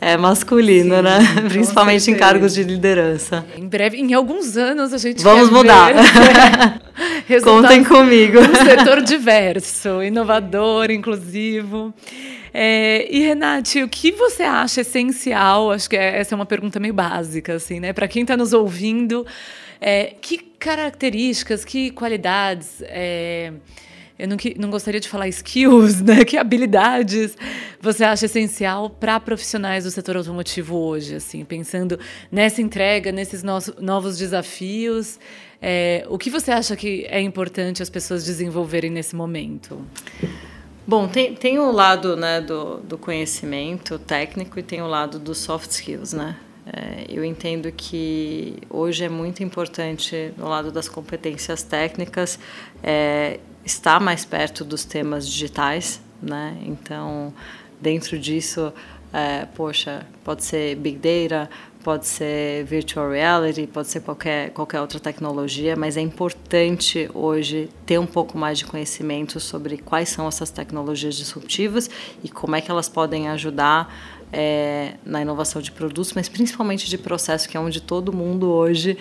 é 0.00 0.16
masculino, 0.16 0.96
Sim, 0.96 1.02
né? 1.02 1.18
Principalmente 1.48 2.10
em 2.10 2.16
cargos 2.16 2.54
de 2.54 2.64
liderança. 2.64 3.44
Em 3.56 3.68
breve, 3.68 3.98
em 3.98 4.14
alguns 4.14 4.56
anos 4.56 4.92
a 4.92 4.98
gente 4.98 5.22
vamos 5.22 5.50
mudar. 5.50 5.92
Contem 7.44 7.84
comigo. 7.84 8.38
Um 8.40 8.54
setor 8.66 9.02
diverso, 9.02 10.02
inovador, 10.02 10.90
inclusivo. 10.90 11.94
É, 12.54 13.06
e 13.10 13.20
Renate, 13.20 13.82
o 13.82 13.88
que 13.88 14.12
você 14.12 14.42
acha 14.42 14.80
essencial? 14.80 15.70
Acho 15.70 15.88
que 15.88 15.96
é, 15.96 16.18
essa 16.18 16.34
é 16.34 16.36
uma 16.36 16.46
pergunta 16.46 16.80
meio 16.80 16.92
básica, 16.92 17.54
assim, 17.54 17.80
né? 17.80 17.92
Para 17.92 18.08
quem 18.08 18.22
está 18.22 18.36
nos 18.36 18.52
ouvindo, 18.52 19.26
é, 19.80 20.14
que 20.20 20.38
características, 20.58 21.64
que 21.64 21.90
qualidades 21.90 22.82
é, 22.82 23.52
eu 24.22 24.28
não, 24.28 24.36
não 24.56 24.70
gostaria 24.70 25.00
de 25.00 25.08
falar 25.08 25.26
skills, 25.26 26.00
né? 26.02 26.24
Que 26.24 26.36
habilidades 26.36 27.36
você 27.80 28.04
acha 28.04 28.26
essencial 28.26 28.88
para 28.88 29.18
profissionais 29.18 29.82
do 29.82 29.90
setor 29.90 30.16
automotivo 30.16 30.76
hoje, 30.76 31.16
assim, 31.16 31.44
pensando 31.44 31.98
nessa 32.30 32.62
entrega, 32.62 33.10
nesses 33.10 33.42
no 33.42 33.58
novos 33.80 34.16
desafios? 34.16 35.18
É, 35.60 36.06
o 36.08 36.16
que 36.16 36.30
você 36.30 36.52
acha 36.52 36.76
que 36.76 37.04
é 37.08 37.20
importante 37.20 37.82
as 37.82 37.90
pessoas 37.90 38.24
desenvolverem 38.24 38.90
nesse 38.90 39.16
momento? 39.16 39.84
Bom, 40.86 41.08
tem, 41.08 41.34
tem 41.34 41.58
o 41.58 41.72
lado 41.72 42.16
né, 42.16 42.40
do, 42.40 42.78
do 42.78 42.96
conhecimento 42.96 43.98
técnico 43.98 44.58
e 44.58 44.62
tem 44.62 44.82
o 44.82 44.86
lado 44.86 45.18
dos 45.18 45.38
soft 45.38 45.70
skills, 45.70 46.12
né? 46.12 46.36
É, 46.64 47.06
eu 47.08 47.24
entendo 47.24 47.72
que 47.72 48.56
hoje 48.70 49.04
é 49.04 49.08
muito 49.08 49.42
importante, 49.42 50.32
no 50.36 50.48
lado 50.48 50.70
das 50.70 50.88
competências 50.88 51.64
técnicas, 51.64 52.38
é, 52.82 53.40
estar 53.64 54.00
mais 54.00 54.24
perto 54.24 54.64
dos 54.64 54.84
temas 54.84 55.26
digitais, 55.28 56.00
né? 56.20 56.56
Então, 56.64 57.32
dentro 57.80 58.18
disso, 58.18 58.72
é, 59.12 59.46
poxa, 59.54 60.06
pode 60.24 60.44
ser 60.44 60.76
Big 60.76 60.96
Data, 60.96 61.50
pode 61.82 62.06
ser 62.06 62.64
virtual 62.64 63.10
reality, 63.10 63.66
pode 63.66 63.88
ser 63.88 64.00
qualquer, 64.00 64.50
qualquer 64.50 64.80
outra 64.80 65.00
tecnologia, 65.00 65.76
mas 65.76 65.96
é 65.96 66.00
importante 66.00 67.10
hoje 67.12 67.68
ter 67.84 67.98
um 67.98 68.06
pouco 68.06 68.38
mais 68.38 68.58
de 68.58 68.64
conhecimento 68.64 69.38
sobre 69.40 69.78
quais 69.78 70.08
são 70.08 70.26
essas 70.28 70.50
tecnologias 70.50 71.14
disruptivas 71.16 71.90
e 72.22 72.28
como 72.28 72.56
é 72.56 72.60
que 72.60 72.70
elas 72.70 72.88
podem 72.88 73.28
ajudar 73.28 73.92
é, 74.32 74.94
na 75.04 75.20
inovação 75.20 75.60
de 75.60 75.70
produtos, 75.70 76.14
mas 76.14 76.28
principalmente 76.28 76.88
de 76.88 76.96
processo, 76.96 77.48
que 77.48 77.56
é 77.56 77.60
onde 77.60 77.82
todo 77.82 78.12
mundo 78.12 78.50
hoje 78.50 78.96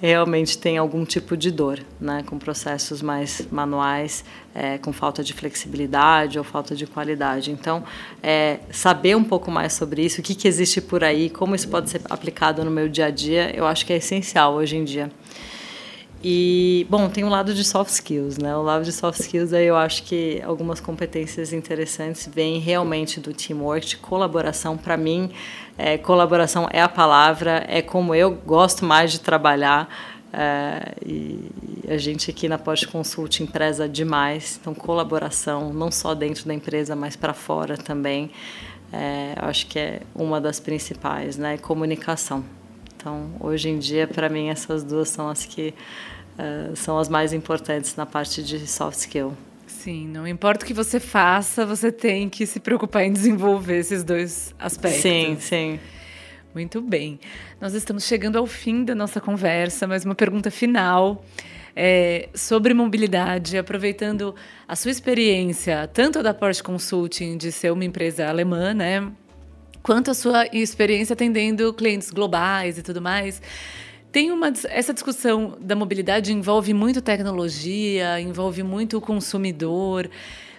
realmente 0.00 0.58
tem 0.58 0.76
algum 0.76 1.04
tipo 1.04 1.36
de 1.36 1.50
dor, 1.50 1.80
né, 2.00 2.22
com 2.26 2.38
processos 2.38 3.00
mais 3.00 3.46
manuais, 3.50 4.24
é, 4.54 4.78
com 4.78 4.92
falta 4.92 5.24
de 5.24 5.32
flexibilidade 5.32 6.38
ou 6.38 6.44
falta 6.44 6.74
de 6.74 6.86
qualidade. 6.86 7.50
Então, 7.50 7.82
é, 8.22 8.60
saber 8.70 9.16
um 9.16 9.24
pouco 9.24 9.50
mais 9.50 9.72
sobre 9.72 10.04
isso, 10.04 10.20
o 10.20 10.24
que, 10.24 10.34
que 10.34 10.46
existe 10.46 10.80
por 10.80 11.02
aí, 11.02 11.30
como 11.30 11.54
isso 11.54 11.68
pode 11.68 11.90
ser 11.90 12.00
aplicado 12.10 12.64
no 12.64 12.70
meu 12.70 12.88
dia 12.88 13.06
a 13.06 13.10
dia, 13.10 13.54
eu 13.56 13.66
acho 13.66 13.86
que 13.86 13.92
é 13.92 13.96
essencial 13.96 14.54
hoje 14.54 14.76
em 14.76 14.84
dia. 14.84 15.10
E, 16.28 16.84
bom, 16.90 17.08
tem 17.08 17.22
um 17.22 17.28
lado 17.28 17.54
de 17.54 17.62
soft 17.62 17.92
skills, 17.92 18.36
né? 18.36 18.56
O 18.56 18.60
lado 18.60 18.84
de 18.84 18.90
soft 18.90 19.20
skills 19.20 19.52
aí 19.52 19.66
eu 19.66 19.76
acho 19.76 20.02
que 20.02 20.42
algumas 20.44 20.80
competências 20.80 21.52
interessantes 21.52 22.26
vêm 22.26 22.58
realmente 22.58 23.20
do 23.20 23.32
teamwork, 23.32 23.86
de 23.86 23.96
colaboração. 23.96 24.76
Para 24.76 24.96
mim, 24.96 25.30
é, 25.78 25.96
colaboração 25.96 26.68
é 26.72 26.82
a 26.82 26.88
palavra, 26.88 27.64
é 27.68 27.80
como 27.80 28.12
eu 28.12 28.32
gosto 28.32 28.84
mais 28.84 29.12
de 29.12 29.20
trabalhar. 29.20 29.88
É, 30.32 30.96
e 31.06 31.48
a 31.88 31.96
gente 31.96 32.28
aqui 32.28 32.48
na 32.48 32.58
Post 32.58 32.88
Consulting 32.88 33.46
preza 33.46 33.88
demais. 33.88 34.58
Então, 34.60 34.74
colaboração, 34.74 35.72
não 35.72 35.92
só 35.92 36.12
dentro 36.12 36.44
da 36.44 36.52
empresa, 36.52 36.96
mas 36.96 37.14
para 37.14 37.34
fora 37.34 37.76
também. 37.76 38.32
É, 38.92 39.34
acho 39.36 39.68
que 39.68 39.78
é 39.78 40.00
uma 40.12 40.40
das 40.40 40.58
principais, 40.58 41.36
né? 41.36 41.56
Comunicação. 41.56 42.44
Então, 42.96 43.30
hoje 43.38 43.68
em 43.68 43.78
dia, 43.78 44.08
para 44.08 44.28
mim, 44.28 44.48
essas 44.48 44.82
duas 44.82 45.08
são 45.08 45.28
as 45.28 45.44
que 45.46 45.72
uh, 46.38 46.76
são 46.76 46.98
as 46.98 47.08
mais 47.08 47.32
importantes 47.32 47.96
na 47.96 48.06
parte 48.06 48.42
de 48.42 48.66
soft 48.66 48.98
skill. 48.98 49.36
Sim, 49.66 50.08
não 50.08 50.26
importa 50.26 50.64
o 50.64 50.66
que 50.66 50.74
você 50.74 50.98
faça, 50.98 51.64
você 51.64 51.92
tem 51.92 52.28
que 52.28 52.46
se 52.46 52.58
preocupar 52.60 53.04
em 53.04 53.12
desenvolver 53.12 53.78
esses 53.78 54.02
dois 54.02 54.54
aspectos. 54.58 55.02
Sim, 55.02 55.36
sim. 55.38 55.80
Muito 56.54 56.80
bem. 56.80 57.20
Nós 57.60 57.74
estamos 57.74 58.04
chegando 58.04 58.38
ao 58.38 58.46
fim 58.46 58.84
da 58.84 58.94
nossa 58.94 59.20
conversa, 59.20 59.86
mas 59.86 60.04
uma 60.04 60.14
pergunta 60.14 60.50
final 60.50 61.24
é, 61.74 62.28
sobre 62.34 62.72
mobilidade, 62.72 63.58
aproveitando 63.58 64.34
a 64.66 64.74
sua 64.74 64.90
experiência, 64.90 65.88
tanto 65.92 66.22
da 66.22 66.32
Porsche 66.32 66.62
Consulting, 66.62 67.36
de 67.36 67.52
ser 67.52 67.70
uma 67.70 67.84
empresa 67.84 68.26
alemã, 68.26 68.72
né? 68.72 69.12
quanto 69.86 70.10
a 70.10 70.14
sua 70.14 70.46
experiência 70.52 71.14
atendendo 71.14 71.72
clientes 71.72 72.10
globais 72.10 72.76
e 72.76 72.82
tudo 72.82 73.00
mais. 73.00 73.40
Tem 74.16 74.32
uma 74.32 74.50
essa 74.70 74.94
discussão 74.94 75.58
da 75.60 75.76
mobilidade 75.76 76.32
envolve 76.32 76.72
muito 76.72 77.02
tecnologia, 77.02 78.18
envolve 78.18 78.62
muito 78.62 78.96
o 78.96 79.00
consumidor. 79.02 80.08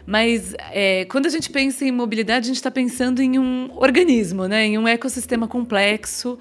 Mas 0.06 0.54
é, 0.72 1.06
quando 1.06 1.26
a 1.26 1.30
gente 1.30 1.50
pensa 1.50 1.84
em 1.84 1.92
mobilidade, 1.92 2.46
a 2.46 2.48
gente 2.50 2.58
está 2.58 2.70
pensando 2.70 3.20
em 3.20 3.40
um 3.40 3.72
organismo, 3.76 4.48
né? 4.48 4.68
em 4.68 4.78
um 4.78 4.88
ecossistema 4.88 5.48
complexo, 5.48 6.38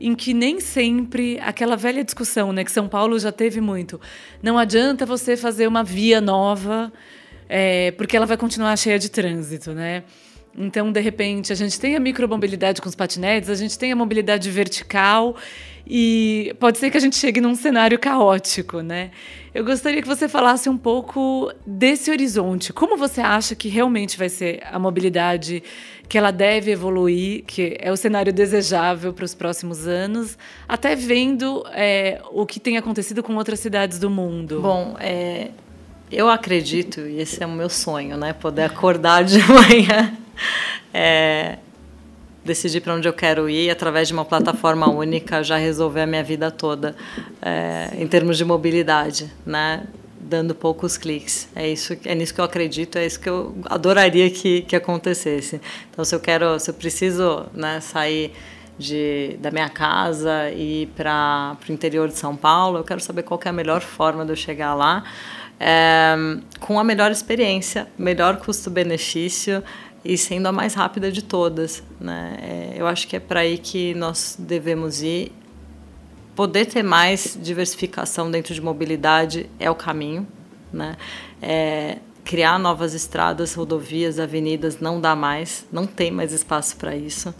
em 0.00 0.12
que 0.12 0.34
nem 0.34 0.58
sempre 0.58 1.38
aquela 1.38 1.76
velha 1.76 2.02
discussão, 2.02 2.52
né, 2.52 2.64
que 2.64 2.72
São 2.72 2.88
Paulo 2.88 3.16
já 3.16 3.30
teve 3.30 3.60
muito. 3.60 4.00
Não 4.42 4.58
adianta 4.58 5.06
você 5.06 5.36
fazer 5.36 5.68
uma 5.68 5.84
via 5.84 6.20
nova, 6.20 6.92
é, 7.48 7.92
porque 7.92 8.16
ela 8.16 8.26
vai 8.26 8.36
continuar 8.36 8.76
cheia 8.76 8.98
de 8.98 9.08
trânsito, 9.08 9.70
né? 9.70 10.02
Então, 10.58 10.90
de 10.90 11.00
repente, 11.00 11.52
a 11.52 11.56
gente 11.56 11.78
tem 11.78 11.94
a 11.94 12.00
micromobilidade 12.00 12.80
com 12.80 12.88
os 12.88 12.94
patinetes, 12.94 13.50
a 13.50 13.54
gente 13.54 13.78
tem 13.78 13.92
a 13.92 13.96
mobilidade 13.96 14.50
vertical 14.50 15.36
e 15.86 16.54
pode 16.58 16.78
ser 16.78 16.90
que 16.90 16.96
a 16.96 17.00
gente 17.00 17.16
chegue 17.16 17.40
num 17.40 17.54
cenário 17.54 17.98
caótico, 17.98 18.80
né? 18.80 19.10
Eu 19.54 19.64
gostaria 19.64 20.02
que 20.02 20.08
você 20.08 20.28
falasse 20.28 20.68
um 20.68 20.76
pouco 20.76 21.50
desse 21.66 22.10
horizonte. 22.10 22.72
Como 22.72 22.96
você 22.96 23.20
acha 23.20 23.54
que 23.54 23.68
realmente 23.68 24.18
vai 24.18 24.28
ser 24.28 24.60
a 24.70 24.78
mobilidade 24.78 25.62
que 26.08 26.18
ela 26.18 26.30
deve 26.30 26.72
evoluir, 26.72 27.44
que 27.44 27.76
é 27.80 27.90
o 27.90 27.96
cenário 27.96 28.32
desejável 28.32 29.12
para 29.12 29.24
os 29.24 29.34
próximos 29.34 29.86
anos, 29.86 30.36
até 30.68 30.94
vendo 30.94 31.64
é, 31.72 32.20
o 32.32 32.44
que 32.44 32.60
tem 32.60 32.76
acontecido 32.76 33.22
com 33.22 33.34
outras 33.36 33.60
cidades 33.60 33.98
do 33.98 34.10
mundo? 34.10 34.60
Bom, 34.60 34.96
é, 35.00 35.50
eu 36.10 36.28
acredito, 36.28 37.00
e 37.00 37.20
esse 37.20 37.42
é 37.42 37.46
o 37.46 37.52
meu 37.52 37.68
sonho, 37.68 38.16
né? 38.16 38.32
Poder 38.32 38.62
acordar 38.62 39.24
de 39.24 39.38
manhã 39.50 40.16
é, 40.92 41.58
decidir 42.46 42.80
para 42.80 42.94
onde 42.94 43.06
eu 43.06 43.12
quero 43.12 43.50
ir 43.50 43.68
através 43.68 44.08
de 44.08 44.14
uma 44.14 44.24
plataforma 44.24 44.88
única, 44.88 45.42
já 45.42 45.56
resolver 45.56 46.02
a 46.02 46.06
minha 46.06 46.22
vida 46.22 46.50
toda 46.50 46.96
é, 47.42 47.90
em 47.98 48.06
termos 48.06 48.38
de 48.38 48.44
mobilidade, 48.44 49.30
né? 49.44 49.86
Dando 50.18 50.54
poucos 50.54 50.96
cliques. 50.96 51.48
É 51.54 51.68
isso, 51.68 51.96
é 52.04 52.14
nisso 52.14 52.34
que 52.34 52.40
eu 52.40 52.44
acredito, 52.44 52.96
é 52.96 53.06
isso 53.06 53.20
que 53.20 53.28
eu 53.28 53.54
adoraria 53.66 54.30
que, 54.30 54.62
que 54.62 54.74
acontecesse. 54.74 55.60
Então, 55.90 56.04
se 56.04 56.14
eu 56.14 56.20
quero, 56.20 56.58
se 56.58 56.70
eu 56.70 56.74
preciso, 56.74 57.46
né, 57.52 57.80
sair 57.80 58.32
de, 58.78 59.36
da 59.40 59.50
minha 59.50 59.68
casa 59.68 60.50
e 60.50 60.82
ir 60.82 60.86
para 60.88 61.56
o 61.68 61.72
interior 61.72 62.08
de 62.08 62.16
São 62.16 62.34
Paulo, 62.34 62.78
eu 62.78 62.84
quero 62.84 63.00
saber 63.00 63.22
qual 63.22 63.40
é 63.44 63.48
a 63.48 63.52
melhor 63.52 63.80
forma 63.82 64.24
de 64.24 64.32
eu 64.32 64.36
chegar 64.36 64.74
lá. 64.74 65.04
É, 65.58 66.14
com 66.60 66.78
a 66.78 66.84
melhor 66.84 67.10
experiência, 67.10 67.86
melhor 67.96 68.36
custo-benefício 68.36 69.62
e 70.06 70.16
sendo 70.16 70.46
a 70.46 70.52
mais 70.52 70.74
rápida 70.74 71.10
de 71.10 71.22
todas. 71.22 71.82
Né? 72.00 72.38
É, 72.40 72.74
eu 72.80 72.86
acho 72.86 73.08
que 73.08 73.16
é 73.16 73.20
para 73.20 73.40
aí 73.40 73.58
que 73.58 73.94
nós 73.94 74.36
devemos 74.38 75.02
ir. 75.02 75.32
Poder 76.34 76.66
ter 76.66 76.82
mais 76.82 77.36
diversificação 77.40 78.30
dentro 78.30 78.54
de 78.54 78.60
mobilidade 78.60 79.48
é 79.58 79.70
o 79.70 79.74
caminho. 79.74 80.26
Né? 80.72 80.96
É, 81.40 81.98
criar 82.24 82.58
novas 82.58 82.94
estradas, 82.94 83.54
rodovias, 83.54 84.18
avenidas 84.18 84.80
não 84.80 85.00
dá 85.00 85.16
mais, 85.16 85.66
não 85.72 85.86
tem 85.86 86.10
mais 86.10 86.32
espaço 86.32 86.76
para 86.76 86.94
isso. 86.94 87.34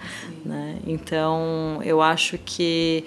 Né? 0.45 0.79
Então, 0.87 1.81
eu 1.85 2.01
acho 2.01 2.39
que 2.39 3.05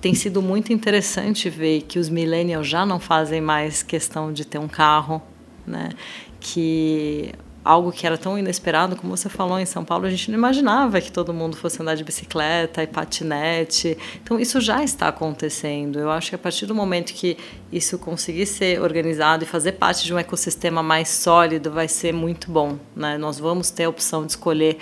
tem 0.00 0.14
sido 0.14 0.40
muito 0.40 0.72
interessante 0.72 1.50
ver 1.50 1.82
que 1.82 1.98
os 1.98 2.08
millennials 2.08 2.66
já 2.66 2.86
não 2.86 3.00
fazem 3.00 3.40
mais 3.40 3.82
questão 3.82 4.32
de 4.32 4.44
ter 4.44 4.58
um 4.58 4.68
carro, 4.68 5.22
né? 5.66 5.90
que 6.38 7.32
algo 7.64 7.92
que 7.92 8.06
era 8.06 8.16
tão 8.16 8.38
inesperado, 8.38 8.96
como 8.96 9.16
você 9.16 9.28
falou 9.28 9.58
em 9.58 9.66
São 9.66 9.84
Paulo, 9.84 10.06
a 10.06 10.10
gente 10.10 10.30
não 10.30 10.38
imaginava 10.38 11.00
que 11.00 11.12
todo 11.12 11.32
mundo 11.32 11.56
fosse 11.56 11.80
andar 11.80 11.94
de 11.94 12.02
bicicleta 12.02 12.82
e 12.82 12.86
patinete. 12.86 13.98
Então 14.22 14.40
isso 14.40 14.60
já 14.60 14.82
está 14.82 15.08
acontecendo. 15.08 15.98
Eu 15.98 16.10
acho 16.10 16.30
que 16.30 16.34
a 16.34 16.38
partir 16.38 16.66
do 16.66 16.74
momento 16.74 17.12
que 17.12 17.36
isso 17.70 17.98
conseguir 17.98 18.46
ser 18.46 18.80
organizado 18.80 19.44
e 19.44 19.46
fazer 19.46 19.72
parte 19.72 20.04
de 20.04 20.14
um 20.14 20.18
ecossistema 20.18 20.82
mais 20.82 21.08
sólido, 21.08 21.70
vai 21.70 21.88
ser 21.88 22.12
muito 22.12 22.50
bom. 22.50 22.78
Né? 22.96 23.18
Nós 23.18 23.38
vamos 23.38 23.70
ter 23.70 23.84
a 23.84 23.88
opção 23.88 24.24
de 24.24 24.32
escolher 24.32 24.78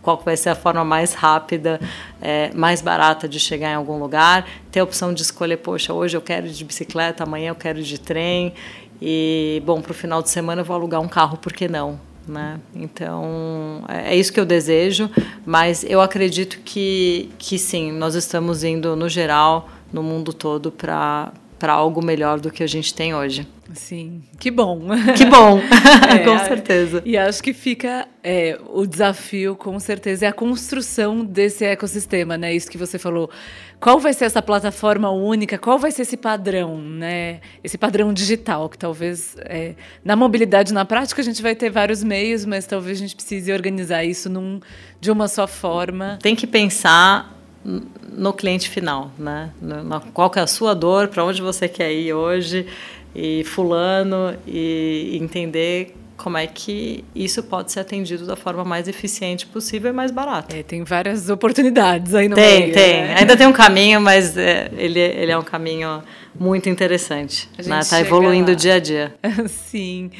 qual 0.00 0.20
vai 0.24 0.36
ser 0.36 0.48
a 0.48 0.54
forma 0.56 0.84
mais 0.84 1.14
rápida, 1.14 1.80
é, 2.20 2.50
mais 2.54 2.82
barata 2.82 3.28
de 3.28 3.38
chegar 3.38 3.70
em 3.70 3.74
algum 3.74 3.98
lugar, 3.98 4.48
ter 4.70 4.80
a 4.80 4.84
opção 4.84 5.14
de 5.14 5.22
escolher, 5.22 5.58
poxa, 5.58 5.92
hoje 5.92 6.16
eu 6.16 6.20
quero 6.20 6.48
ir 6.48 6.50
de 6.50 6.64
bicicleta, 6.64 7.22
amanhã 7.22 7.50
eu 7.50 7.54
quero 7.54 7.78
ir 7.78 7.84
de 7.84 8.00
trem, 8.00 8.52
e, 9.00 9.62
bom, 9.64 9.80
para 9.80 9.92
o 9.92 9.94
final 9.94 10.20
de 10.20 10.28
semana 10.28 10.62
eu 10.62 10.64
vou 10.64 10.74
alugar 10.74 11.00
um 11.00 11.08
carro, 11.08 11.36
por 11.36 11.52
que 11.52 11.68
não? 11.68 12.00
Né? 12.26 12.60
Então, 12.74 13.84
é, 13.88 14.12
é 14.12 14.16
isso 14.16 14.32
que 14.32 14.38
eu 14.38 14.46
desejo, 14.46 15.10
mas 15.44 15.84
eu 15.84 16.00
acredito 16.00 16.60
que, 16.64 17.30
que 17.38 17.58
sim, 17.58 17.90
nós 17.90 18.14
estamos 18.14 18.62
indo, 18.62 18.94
no 18.94 19.08
geral, 19.08 19.68
no 19.92 20.02
mundo 20.02 20.32
todo, 20.32 20.70
para 20.70 21.32
algo 21.66 22.02
melhor 22.02 22.38
do 22.38 22.50
que 22.50 22.62
a 22.62 22.66
gente 22.66 22.94
tem 22.94 23.14
hoje. 23.14 23.46
Sim, 23.74 24.22
que 24.38 24.50
bom. 24.50 24.80
Que 25.16 25.24
bom, 25.26 25.58
é, 26.10 26.18
com 26.18 26.38
certeza. 26.38 27.02
E 27.04 27.16
acho 27.16 27.42
que 27.42 27.52
fica 27.52 28.06
é, 28.22 28.58
o 28.68 28.86
desafio, 28.86 29.56
com 29.56 29.78
certeza, 29.80 30.26
é 30.26 30.28
a 30.28 30.32
construção 30.32 31.24
desse 31.24 31.64
ecossistema, 31.64 32.36
né? 32.36 32.54
Isso 32.54 32.70
que 32.70 32.78
você 32.78 32.98
falou. 32.98 33.30
Qual 33.80 33.98
vai 33.98 34.12
ser 34.12 34.26
essa 34.26 34.40
plataforma 34.40 35.10
única? 35.10 35.58
Qual 35.58 35.76
vai 35.78 35.90
ser 35.90 36.02
esse 36.02 36.16
padrão, 36.16 36.78
né? 36.78 37.40
Esse 37.64 37.76
padrão 37.76 38.12
digital, 38.12 38.68
que 38.68 38.78
talvez 38.78 39.34
é, 39.40 39.74
na 40.04 40.14
mobilidade, 40.14 40.72
na 40.72 40.84
prática, 40.84 41.20
a 41.20 41.24
gente 41.24 41.42
vai 41.42 41.54
ter 41.54 41.68
vários 41.70 42.04
meios, 42.04 42.44
mas 42.44 42.64
talvez 42.64 42.98
a 42.98 43.00
gente 43.00 43.16
precise 43.16 43.52
organizar 43.52 44.04
isso 44.04 44.30
num, 44.30 44.60
de 45.00 45.10
uma 45.10 45.26
só 45.26 45.48
forma. 45.48 46.18
Tem 46.22 46.36
que 46.36 46.46
pensar 46.46 47.38
no 47.64 48.32
cliente 48.32 48.68
final, 48.68 49.10
né? 49.18 49.50
No, 49.60 50.00
qual 50.12 50.30
que 50.30 50.38
é 50.38 50.42
a 50.42 50.46
sua 50.46 50.74
dor, 50.74 51.08
para 51.08 51.24
onde 51.24 51.40
você 51.40 51.68
quer 51.68 51.92
ir 51.92 52.12
hoje 52.12 52.66
e 53.14 53.44
fulano 53.44 54.36
e 54.46 55.18
entender 55.20 55.94
como 56.16 56.38
é 56.38 56.46
que 56.46 57.04
isso 57.14 57.42
pode 57.42 57.72
ser 57.72 57.80
atendido 57.80 58.24
da 58.24 58.36
forma 58.36 58.64
mais 58.64 58.86
eficiente 58.86 59.44
possível 59.44 59.90
e 59.90 59.92
mais 59.92 60.12
barata. 60.12 60.56
É, 60.56 60.62
tem 60.62 60.84
várias 60.84 61.28
oportunidades 61.28 62.14
aí 62.14 62.28
no 62.28 62.36
tem, 62.36 62.60
meio. 62.60 62.72
Tem, 62.72 62.84
tem. 62.84 63.02
Né? 63.02 63.16
Ainda 63.18 63.36
tem 63.36 63.46
um 63.46 63.52
caminho, 63.52 64.00
mas 64.00 64.36
é, 64.36 64.70
ele, 64.76 65.00
ele 65.00 65.32
é 65.32 65.36
um 65.36 65.42
caminho 65.42 66.00
muito 66.38 66.68
interessante. 66.68 67.48
Está 67.58 67.76
né? 67.76 67.80
Tá 67.82 68.00
evoluindo 68.00 68.52
lá. 68.52 68.56
dia 68.56 68.74
a 68.74 68.78
dia. 68.78 69.14
Sim. 69.48 70.10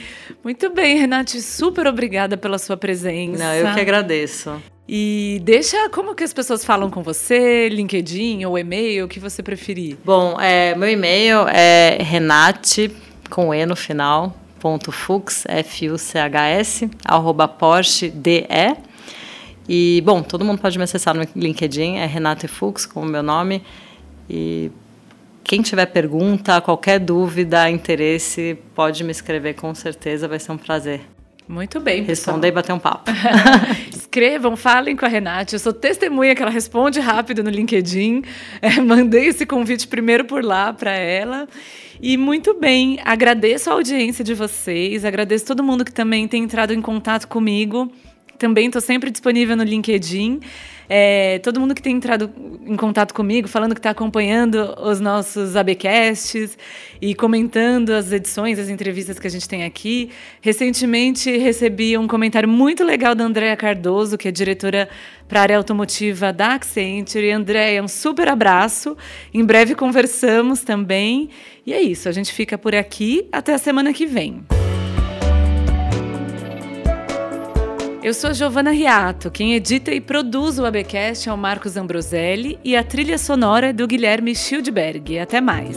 Muito 0.42 0.70
bem, 0.70 0.98
Renate, 0.98 1.40
super 1.40 1.86
obrigada 1.86 2.36
pela 2.36 2.58
sua 2.58 2.76
presença. 2.76 3.44
Não, 3.44 3.54
eu 3.54 3.72
que 3.72 3.80
agradeço. 3.80 4.60
E 4.88 5.40
deixa 5.44 5.88
como 5.90 6.14
que 6.14 6.24
as 6.24 6.32
pessoas 6.32 6.64
falam 6.64 6.90
com 6.90 7.02
você, 7.02 7.68
LinkedIn 7.68 8.44
ou 8.44 8.58
e-mail, 8.58 9.04
o 9.04 9.08
que 9.08 9.20
você 9.20 9.42
preferir. 9.42 9.96
Bom, 10.04 10.40
é, 10.40 10.74
meu 10.74 10.88
e-mail 10.88 11.46
é 11.48 11.98
renate, 12.02 12.90
com 13.30 13.54
E 13.54 13.64
no 13.64 13.76
final, 13.76 14.36
ponto 14.58 14.90
fux, 14.90 15.44
F-U-C-H-S, 15.46 16.90
arroba 17.04 17.48
Porsche 17.48 18.10
DE. 18.10 18.46
E, 19.68 20.02
bom, 20.04 20.22
todo 20.22 20.44
mundo 20.44 20.60
pode 20.60 20.76
me 20.76 20.84
acessar 20.84 21.14
no 21.14 21.26
LinkedIn, 21.36 21.96
é 21.96 22.06
Renate 22.06 22.48
Fux, 22.48 22.84
como 22.84 23.06
meu 23.06 23.22
nome. 23.22 23.62
E 24.28 24.70
quem 25.44 25.62
tiver 25.62 25.86
pergunta, 25.86 26.60
qualquer 26.60 26.98
dúvida, 26.98 27.70
interesse, 27.70 28.58
pode 28.74 29.04
me 29.04 29.12
escrever 29.12 29.54
com 29.54 29.74
certeza, 29.74 30.26
vai 30.26 30.38
ser 30.38 30.52
um 30.52 30.58
prazer. 30.58 31.11
Muito 31.48 31.80
bem, 31.80 32.02
Responder 32.02 32.48
e 32.48 32.52
bater 32.52 32.72
um 32.72 32.78
papo. 32.78 33.10
Escrevam, 33.92 34.56
falem 34.56 34.96
com 34.96 35.04
a 35.04 35.08
Renate. 35.08 35.54
Eu 35.54 35.58
sou 35.58 35.72
testemunha 35.72 36.34
que 36.34 36.42
ela 36.42 36.50
responde 36.50 37.00
rápido 37.00 37.42
no 37.42 37.50
LinkedIn. 37.50 38.22
É, 38.60 38.80
mandei 38.80 39.26
esse 39.26 39.44
convite 39.44 39.88
primeiro 39.88 40.24
por 40.24 40.44
lá 40.44 40.72
para 40.72 40.92
ela. 40.92 41.48
E 42.00 42.16
muito 42.16 42.54
bem, 42.54 42.98
agradeço 43.04 43.70
a 43.70 43.74
audiência 43.74 44.24
de 44.24 44.34
vocês, 44.34 45.04
agradeço 45.04 45.46
todo 45.46 45.62
mundo 45.62 45.84
que 45.84 45.92
também 45.92 46.26
tem 46.26 46.42
entrado 46.42 46.72
em 46.72 46.82
contato 46.82 47.28
comigo. 47.28 47.92
Também 48.42 48.66
estou 48.66 48.82
sempre 48.82 49.08
disponível 49.08 49.56
no 49.56 49.62
LinkedIn. 49.62 50.40
É, 50.88 51.38
todo 51.38 51.60
mundo 51.60 51.76
que 51.76 51.80
tem 51.80 51.94
entrado 51.94 52.28
em 52.66 52.74
contato 52.74 53.14
comigo, 53.14 53.46
falando 53.46 53.72
que 53.72 53.78
está 53.78 53.90
acompanhando 53.90 54.74
os 54.80 54.98
nossos 54.98 55.54
ABcasts 55.54 56.58
e 57.00 57.14
comentando 57.14 57.90
as 57.90 58.10
edições, 58.10 58.58
as 58.58 58.68
entrevistas 58.68 59.16
que 59.20 59.28
a 59.28 59.30
gente 59.30 59.48
tem 59.48 59.62
aqui. 59.62 60.10
Recentemente 60.40 61.30
recebi 61.38 61.96
um 61.96 62.08
comentário 62.08 62.48
muito 62.48 62.82
legal 62.82 63.14
da 63.14 63.22
Andréa 63.22 63.56
Cardoso, 63.56 64.18
que 64.18 64.26
é 64.26 64.32
diretora 64.32 64.88
para 65.28 65.38
a 65.38 65.42
área 65.42 65.56
automotiva 65.56 66.32
da 66.32 66.54
Accenture. 66.54 67.30
Andréa, 67.30 67.80
um 67.80 67.86
super 67.86 68.26
abraço. 68.26 68.96
Em 69.32 69.44
breve 69.44 69.76
conversamos 69.76 70.62
também. 70.62 71.30
E 71.64 71.72
é 71.72 71.80
isso, 71.80 72.08
a 72.08 72.12
gente 72.12 72.32
fica 72.32 72.58
por 72.58 72.74
aqui. 72.74 73.28
Até 73.30 73.54
a 73.54 73.58
semana 73.58 73.92
que 73.92 74.04
vem. 74.04 74.44
Eu 78.02 78.12
sou 78.12 78.34
Giovana 78.34 78.72
Riato. 78.72 79.30
Quem 79.30 79.54
edita 79.54 79.92
e 79.92 80.00
produz 80.00 80.58
o 80.58 80.66
ABcast 80.66 81.28
é 81.28 81.32
o 81.32 81.38
Marcos 81.38 81.76
Ambroselli 81.76 82.58
e 82.64 82.74
a 82.74 82.82
trilha 82.82 83.16
sonora 83.16 83.68
é 83.68 83.72
do 83.72 83.86
Guilherme 83.86 84.34
Schildberg. 84.34 85.20
Até 85.20 85.40
mais. 85.40 85.76